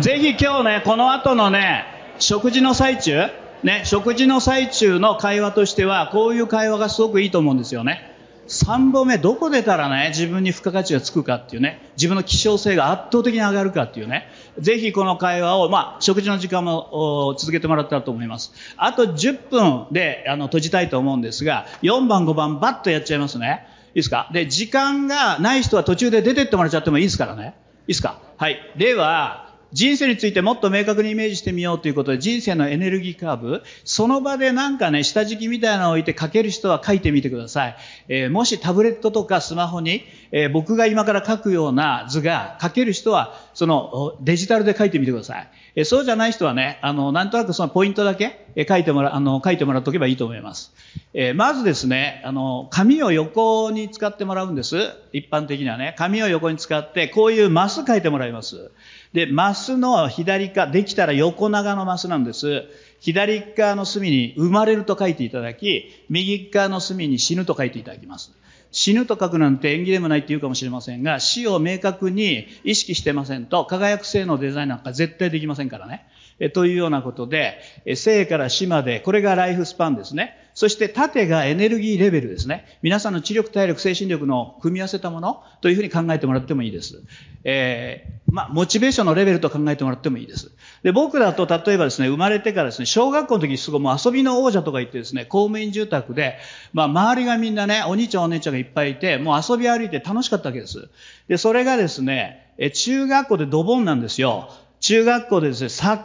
[0.00, 1.84] ぜひ今日ね、この後のね、
[2.18, 3.26] 食事の最中、
[3.62, 8.07] ね、食事の最中の会話としては、こういう会話がすごくいいと思うんですよね。
[8.48, 14.26] 3本目、どこ出たらね、自分に付加価値がつくかっていうね、自分の希少性が圧倒的に上がるかっていうね、
[14.58, 18.52] ぜひこの会話を、まあ、食事の時間も続けてもらったらと思います。
[18.78, 23.66] あと10分で、あの、閉じたいと思うんですが、4番、5番、バッとやっちゃいますね。
[23.88, 24.30] いいですか？
[24.32, 27.54] で、時間がない人は途中で出てってもらっちゃってもいいですからね。
[27.82, 28.18] いいですか？
[28.36, 28.58] はい。
[28.76, 37.76] では、人生についてもっと明確にイメージしてみようということで、人生のエネルギーカーブ、その場でなんかね、下敷きみたいなのを置いて書ける人は書いてみてください。
[38.08, 45.48] えー、もしタブレットとかスマホに、えー、僕が今から書くような図が書ける人は、そのデジタルで書いてみてください。
[45.74, 50.72] えー、そうじゃない人はね、あの、なんとなくそのポイントだけ、書いてもら、あの、書いてもらっておけばいいと思います。
[51.14, 54.76] えまずですね、あの、紙を横に使ってもらうんです。
[55.12, 58.70] 一般的にはね、紙を横に使って、こういうマス書いてもらいます。
[59.12, 62.64] で、マスの左側、できたら横長のマスなんです。
[63.00, 68.32] 左側の隅に生まれると書いていただき、右側の隅に死ぬと書いていただきます。
[68.70, 76.06] 死ぬと書くなんて縁起でもないって言うかもしれませんが、死を明確に意識してませんと、輝く性のデザインなんか絶対できませんからね。
[76.40, 77.58] えというようなことで、
[77.96, 80.47] 生から死まで、これがライフスパンですね。
[80.58, 82.66] そして縦がエネルギーレベルですね。
[82.82, 87.00] 皆さんの知力、体力、精神力の組み合わせたものというふうに考えてもらってもいいです。
[87.44, 90.50] えー、まあ、モチベーションのレベルと考えてもらってもいいです。
[90.82, 96.38] で、僕だと例えばですね、生まれてからですね、小学校の時にすごいもう遊びの王者とか言ってですね、公務員住宅で、
[96.72, 100.88] まあ、周りがみんなね、お兄ちゃんお姉ちゃんがいっぱいいて、もう遊び歩いて楽しかったわけです。
[101.28, 104.50] で、それがですね、え中学校でドボンなんですよ。
[104.80, 106.02] 中学校でですね、サッ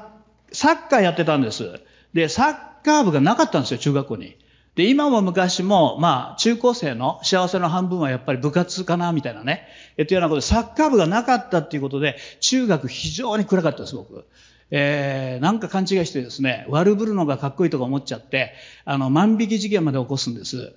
[0.51, 1.81] サッカーやってたんです。
[2.13, 4.37] で、サッカー部がなかったんですよ、中学校に。
[4.75, 9.67] で、今も昔も、まあ、中高生の幸せの半分はやっぱり部活かな、みたいなね。
[9.97, 14.25] えっ、というようなことで、サッカー部がなかったっていうことで、中学非常に暗かったです、僕。
[14.71, 18.53] えー、なんか勘違いしてですね、悪ぶるのがかっこいいとか思っちゃって、
[18.85, 20.73] あの、万引き事件まで起こすんです。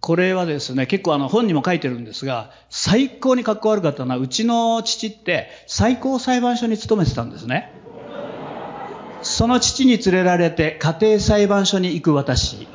[0.00, 7.72] これはですね、結構あの本にも書いてるんですが、最高にかっこ悪かったのは、うちの父って最高裁判所に勤めてたんですね。
[9.22, 12.68] その父に連れられて家庭裁判所に行く私。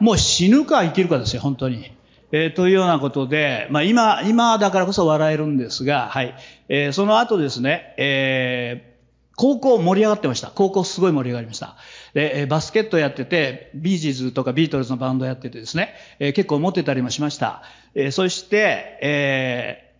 [0.00, 1.92] もう死ぬか生きるかですよ、本当に。
[2.32, 6.34] えー、というようなことで、まあ今、今だからこそ笑えるんですが、はい。
[6.68, 8.92] えー、その後ですね、えー、
[9.36, 10.50] 高校盛り上がってました。
[10.52, 11.76] 高校すごい盛り上がりました。
[12.14, 17.62] で、バスケットやってて、ビージーズとかビートルズのバンドやっててですね、えー、結構持ってたりもしました。
[17.94, 19.92] えー、そして、え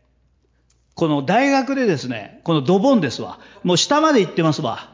[0.95, 3.39] ー、この大学でですね、このドボンですわ。
[3.63, 4.92] もう下まで行ってますわ。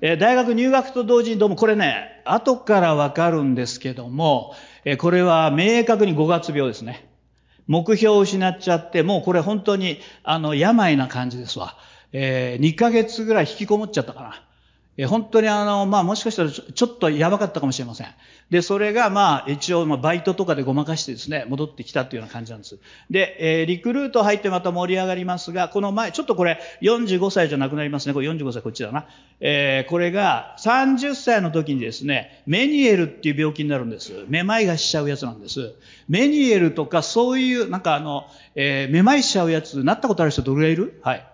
[0.00, 7.08] え大学入学と同時にどうもこれね、後からわかるんですけども、えこれは明確に5月病ですね。
[7.66, 11.76] 目標を失っちゃって、もうこれ本当に、あの、病な感じですわ。
[12.12, 14.47] えー、2ヶ月ぐらい引きこもっちゃったかな。
[15.00, 18.08] え本当にあの、まあ、もしかしたらちょっとやばかったかもしれません。
[18.50, 22.80] で、それがまあ、一応、まあ、バイトとかでごまかしてですね、戻ってきたというような感じなんです。
[23.08, 28.14] で、えー、リクルート入ってまた盛り上がりますが、この前、ちょっとこれ、45歳じゃなくなりますね。
[28.14, 29.06] これ45歳こっちだな。
[29.38, 34.12] えー、これが、30歳の時にですね、メニエルっていう病気になるんです。
[34.26, 35.74] めまいがしちゃうやつなんです。
[36.08, 38.26] メニエルとかそういう、なんかあの、
[38.56, 41.00] えー、めまいしちゃうやつ、なったことある人どれぐらいいる？
[41.04, 41.27] はい。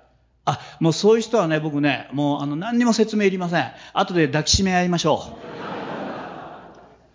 [0.44, 3.72] あ、もうそういう人はね、僕ね、もうあの何にも説明いりません。
[3.94, 5.32] 後で抱きしめ合いましょ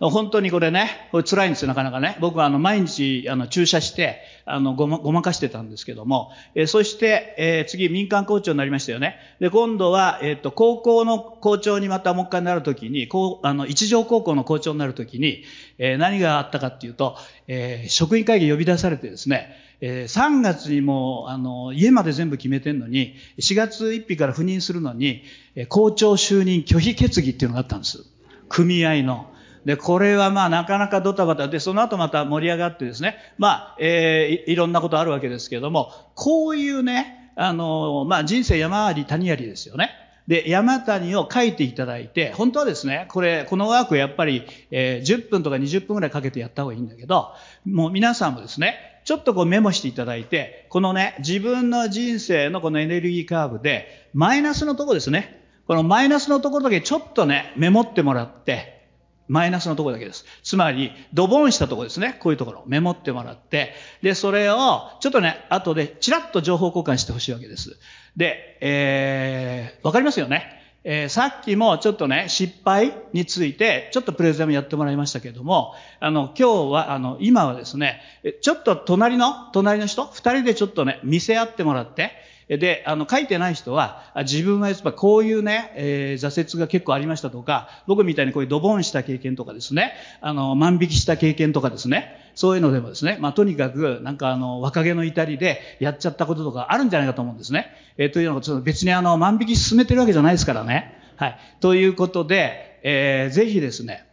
[0.10, 2.16] 本当にこれね、これ辛いんですよ、なかなかね。
[2.20, 9.18] 僕はあの毎日あの注射して、あのごまごまかしてたんですけども、えー、そして、えー、次民間校長になりましたよね。
[9.40, 15.44] で、今度は、えっ、ー、と、高校の校長にまたもう一回なるときに、こう、あの、一条高校の校長になるときに、
[15.78, 17.16] え、何があったかっていうと、
[17.46, 25.22] え、職員会議呼び出されてですね、えー、3月にも、あの、家まで全部決めてんのに、4月1日から赴任するのに、
[25.54, 28.04] えー、校長就任拒否決議っていうのがあったんです。
[28.48, 29.30] 組合の。
[29.64, 39.90] で、これはまあなかなかドタバタで、その後また盛り上がってですね、まあ、えー、いろんなことあるわけですけれども、こういうね、あの、まあ人生山あり谷ありですよね。
[40.26, 47.32] で、山谷を書いていただいて、本当はですね、これ、このワークやっぱり、えー、10分とか20分くらいかけてやった方がいいんだけど、
[47.64, 58.80] もう皆さんもですね、ちょっとこうメモしていただいて、このね、自分の人生のこのエネルギーカーブで、マイナスのとこですね、このマイナスのところだけちょっとね、メモってもらって、
[59.28, 60.24] マイナスのとこだけです。
[60.42, 62.16] つまり、ドボンしたとこですね。
[62.18, 62.64] こういうところ。
[62.66, 67.78] メモってもらって、で、それを、ちょっとね、後で、チラッと情報交換してほしいわけです。
[68.16, 70.59] で、えー、わかりますよね？
[70.82, 78.00] えー、さっきもちょっとね、失敗について、ちょっとプレゼンをやってもらいましたけれども、あの、今日は、あの、今はですね、
[78.40, 82.12] ちょっと隣の、隣の人、二人でちょっとね、見せ合ってもらって、
[82.48, 97.72] で、あの、書いてない人は、自分はやっぱこういうね、えー、挫折が結構ありましたとか、僕みたいにこういうドボンした経験とかですね、あの、万引きした経験とかですね、そういうのでもですね、まあ、とにかく、なんかあの、若気の至りでやっちゃったこととかあるんじゃないかと思うんですね。
[97.96, 100.96] えー、というのは、別にあの、万引き進めてるわけじゃないですからね。
[101.16, 101.38] はい。
[101.60, 104.06] ということで、えー、ぜひですね、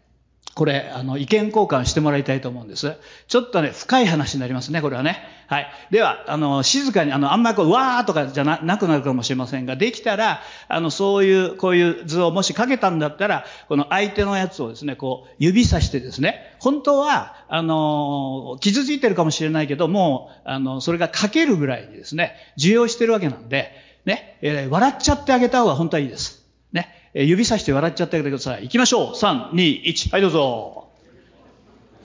[0.57, 2.91] これ、あの、意見交換してもらいたいと思うんです。
[3.27, 5.19] ちょっとね、深い話になりますね、これはね。
[5.45, 5.67] はい。
[5.91, 23.73] では、あの、静かに、あの、あんまりこう、わーとかじゃななくなるかもしれませんが、できたら、あの、そういう、こういう図をもしかけたんだったら、この相手のやつをですね、こう、指さしてですね、本当は、あの、傷ついてるかもしれないけど、もう、あの、それが書けるぐらいにですね、受容してるわけなんで、
[24.05, 26.36] ね、えー、笑っちゃってあげた方が本当はいいです。
[27.13, 28.63] 指さして笑っちゃってあげてください。
[28.63, 29.13] 行きましょう。
[29.13, 30.11] 3、2、1。
[30.11, 30.87] はい、どうぞ。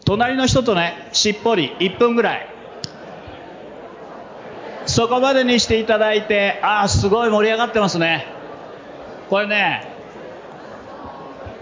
[0.05, 2.49] 隣の人とね、しっぽり1分ぐらい。
[4.87, 8.27] そこまでにしていただいて、ああ、すごい盛り上がってますね。
[9.31, 9.87] これね、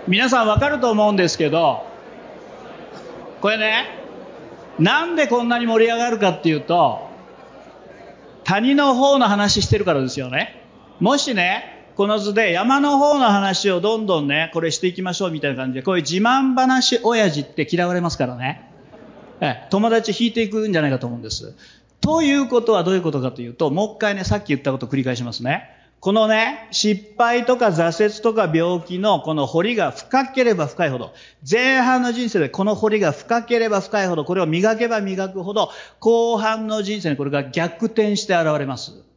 [0.08, 1.84] 皆さんわかると思うんですけど、
[3.40, 3.86] これね、
[4.78, 7.10] なんでこんなに盛り上がるかっていうと、
[8.44, 10.64] 谷の方の話してるからですよね。
[10.98, 18.70] もしね、この図で山の方の話をどんどんね、これしていきましょうみたいな感じで、こういう自慢話親父って嫌われますからね。
[19.42, 21.54] え友達引いていくんじゃないかと思うんです。
[22.00, 25.76] ということはどういうことかというと、もう一回ね、さっき言ったことを繰り返しますね。
[26.00, 31.12] このね、失敗とか挫折とか病気のこの掘りが深ければ深いほど、
[31.46, 39.09] 前半の人生でこの掘りが深ければ深いほど、これを磨けば磨くほど、後半の人生にこれが逆転して現れます。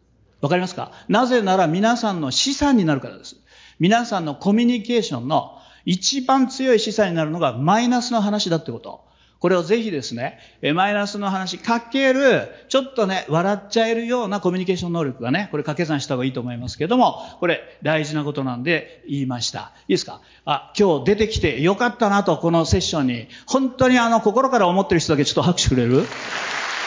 [0.43, 0.91] わかりますか？
[1.07, 3.37] なぜなら皆さんの資産になるからです。
[3.79, 9.05] 皆さんのコミュニケーションの一番強い資産になるのがマイナスの話だってこと。
[9.39, 10.39] これをぜひですね、
[10.73, 19.71] マイナスの話かける、ちょっとね、笑っちゃえるようなコミュニケーション能力がね、これ掛け算した方がいいと思いますけども、これ大事なことなんで言いました。
[19.87, 20.19] いいですか？
[20.43, 23.27] あ、今日出てきてよかったなと、このセッションに。
[23.45, 26.05] 本当にあの、心から思ってる人だけちょっと拍手くれる？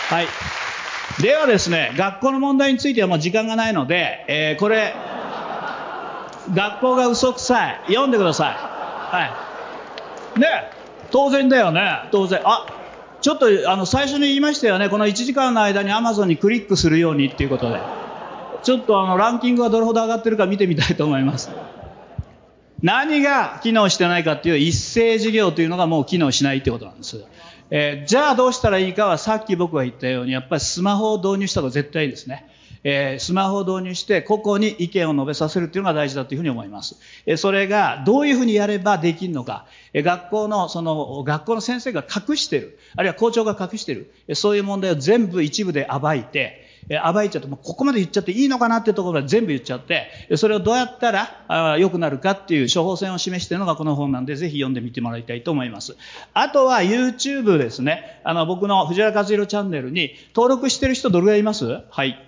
[0.09, 0.27] はい。
[1.21, 4.95] ではですね、学校の問題についてはもう時間がないので、えー、これ、
[6.55, 7.81] 学校が嘘くさい。
[7.89, 8.55] 読んでください。
[8.55, 9.47] は
[10.37, 10.41] い。
[10.41, 10.47] ね、
[11.11, 12.09] 当然だよね。
[12.13, 12.41] 当然。
[12.45, 12.67] あ、
[13.23, 14.89] ちょっと、あの、最初に言いましたよね。
[14.89, 17.81] この1時間の間に Amazon にクリックするようにっていうことで。
[18.63, 21.51] ちょっとあの、ランキングがどれほど上がってるか見てみたいと思います。
[22.83, 27.25] 何が機能してないかっていう一斉事業というのがもう機能しないってことなんです。
[27.71, 32.47] えー、じゃあどうしたらいいかはさっき僕が言ったようにやっぱりスマホを導入した方が絶対いいですね。
[32.89, 36.97] えー、スマホを導入して個々に意見を述べさせるというのが大事だというふうに思います。
[37.27, 55.97] え、それがどういうふうにやればできるのか、え、学校のその学校の先生が隠してる、あるいは校長が隠してる、そういう問題を全部一部で暴いて、暴いちゃって、もうここまで言っちゃっていいのかなっていうところまで全部言っちゃって、それをどうやったら良くなるかっていう処方箋を示してるのがこの本なんで、ぜひ読んでみてもらいたいと思います。
[56.33, 58.21] あとは YouTube ですね。
[58.25, 61.83] あの、僕の藤原和弘チャンネルに登録してる人どれぐらいいます？
[61.91, 62.23] はい。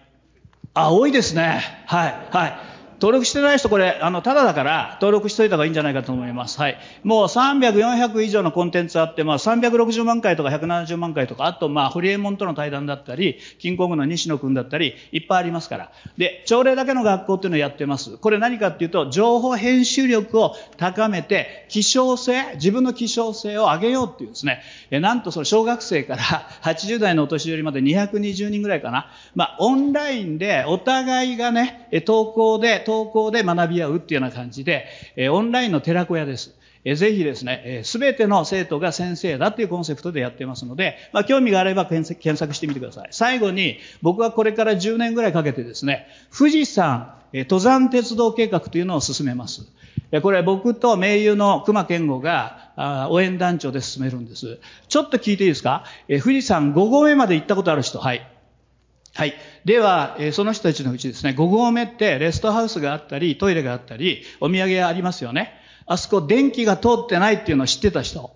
[0.74, 1.61] あ、多いですね。
[1.86, 2.14] はい。
[2.30, 2.77] はい。
[3.01, 6.59] 登録してない人、これ、あの、ただだから、登録しといた方がいいんじゃないかと思います。
[6.59, 6.78] はい。
[7.05, 15.92] もう300、400以上のコンテンツあって、まあ、360万回とか170万回とか、あと、まあ、ホリエモンとの対談だったり、キングコングの西野君だったり、いっぱいありますから。
[16.16, 18.18] で、朝礼だけの学校っていうのをやってます。
[18.18, 26.22] これ何かっていうと、情報編集力を高めて、希少性、自分の希少性を上げようっていうですね、えなんとその小学生から
[26.62, 29.07] 80代のお年寄りまで220人ぐらいかな。
[29.36, 34.86] まあ、オンラインでお互いがね、投稿で、投稿で学び合うっていうような感じで、
[35.16, 36.55] えオンラインの寺子屋です。
[36.84, 43.09] えぜひですね、す、べ、ての生徒が先生だっていうコンセプトでやってますので、まあ、興味があれば検索してみてください。
[43.11, 49.66] 最後に、僕はこれから10年ぐらいかけてですね、富士山登山鉄道計画というのを進めます。
[50.22, 54.59] これ僕と盟友の熊健吾が応援団長で進めるんです。
[54.89, 57.99] ちょっと聞いていいですか富士山5合目まで行ったことある人。
[57.99, 58.26] はい。
[59.14, 59.34] はい。
[59.68, 65.52] では、その人たちのうちですね、5合目ってレストハウスがあったり、トイレがあったり、お土産がありますよね。
[65.84, 68.34] あそこ電気が通ってないっていうのを知ってた人。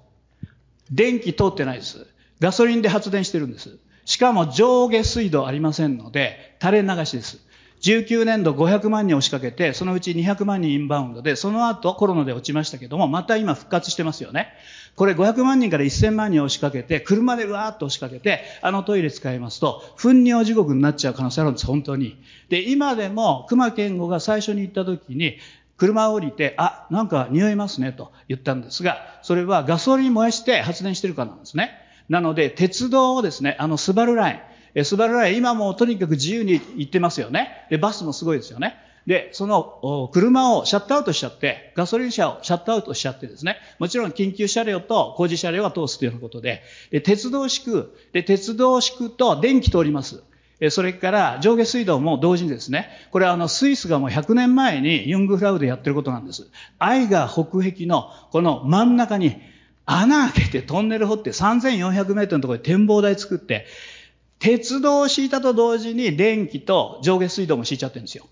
[0.90, 2.06] 電気通ってないです。
[2.38, 3.78] ガソリンで発電してるんです。
[4.04, 7.38] しかも上下水道ありませんので、垂れ流しです。
[7.82, 14.52] 19年度500万人押しかけて、そのうち200万人インバウンドで、その後コロナで落ちましたけども、また今復活してますよね。
[14.94, 22.22] これ500万人から1000万人押しかけて、車でうわーっと押しかけて、あのトイレ使いますと、糞尿地獄になっちゃう可能性あるんです、本当に。
[22.50, 25.38] で、今でも、熊健吾が最初に行った時に、
[25.76, 31.72] 車を降りて、あ、なんか匂いますね、と言ったんですが、それはガソリン燃やして発電してるからなんですね。
[32.08, 37.66] なので、鉄道をですね、あの、スバルライン、えスバルライ、今もとにかく自由に行ってますよね。
[37.70, 38.76] で、バスもすごいですよね。
[39.06, 50.22] で、その車をシャットアウトしちゃって、ガソリン車をシャットアウトしちゃってですね、もちろん緊急車両と工事車両は通すということで、で鉄道敷く、で、鉄道敷くと電気通ります。
[50.70, 56.48] それから上下水道も同時にですね、これはあのスイスがもう100年前にユングフラウでやってることなんです。
[56.78, 59.40] アイガー北壁のこの真ん中に
[59.86, 63.66] 穴開けてトンネル掘って3400メートルのところで展望台作って、
[64.42, 68.26] 鉄道を敷いたと同時に電気と上下水道も敷いちゃってるんですよ。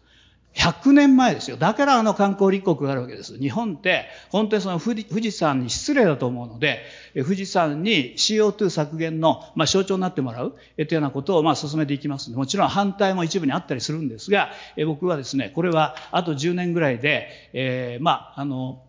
[0.54, 1.56] 100年前ですよ。
[1.56, 3.38] だからあの観光立国があるわけです。
[3.38, 6.82] 日本って本当にその富士山に失礼だと思うので、
[7.14, 18.82] 富士山に CO2 削減の、まあ、象徴になってもらうえというようなことをまあ進めていきますので、もちろん反対も一部にあったりするんですが、え僕はですね、これはあと10年ぐらいで、えー、まあ、あの、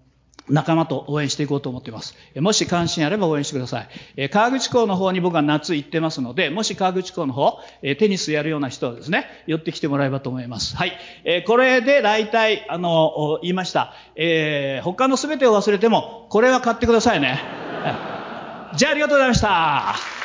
[0.50, 2.16] 仲間と応援していこうと思っています。
[2.36, 3.86] もし関心あれば応援してくださ
[4.18, 4.30] い。
[4.30, 10.76] 川口港の方に僕は夏行ってますので、もし川口港の方、テニスやるような人はですね、寄ってきてもらえばと思います。
[10.76, 10.94] はい。
[11.48, 13.94] これで大体、あの、言いました。
[14.16, 17.40] えー、他の全てを忘れても、これは買ってくださいね。
[18.76, 20.21] じゃあありがとうございました。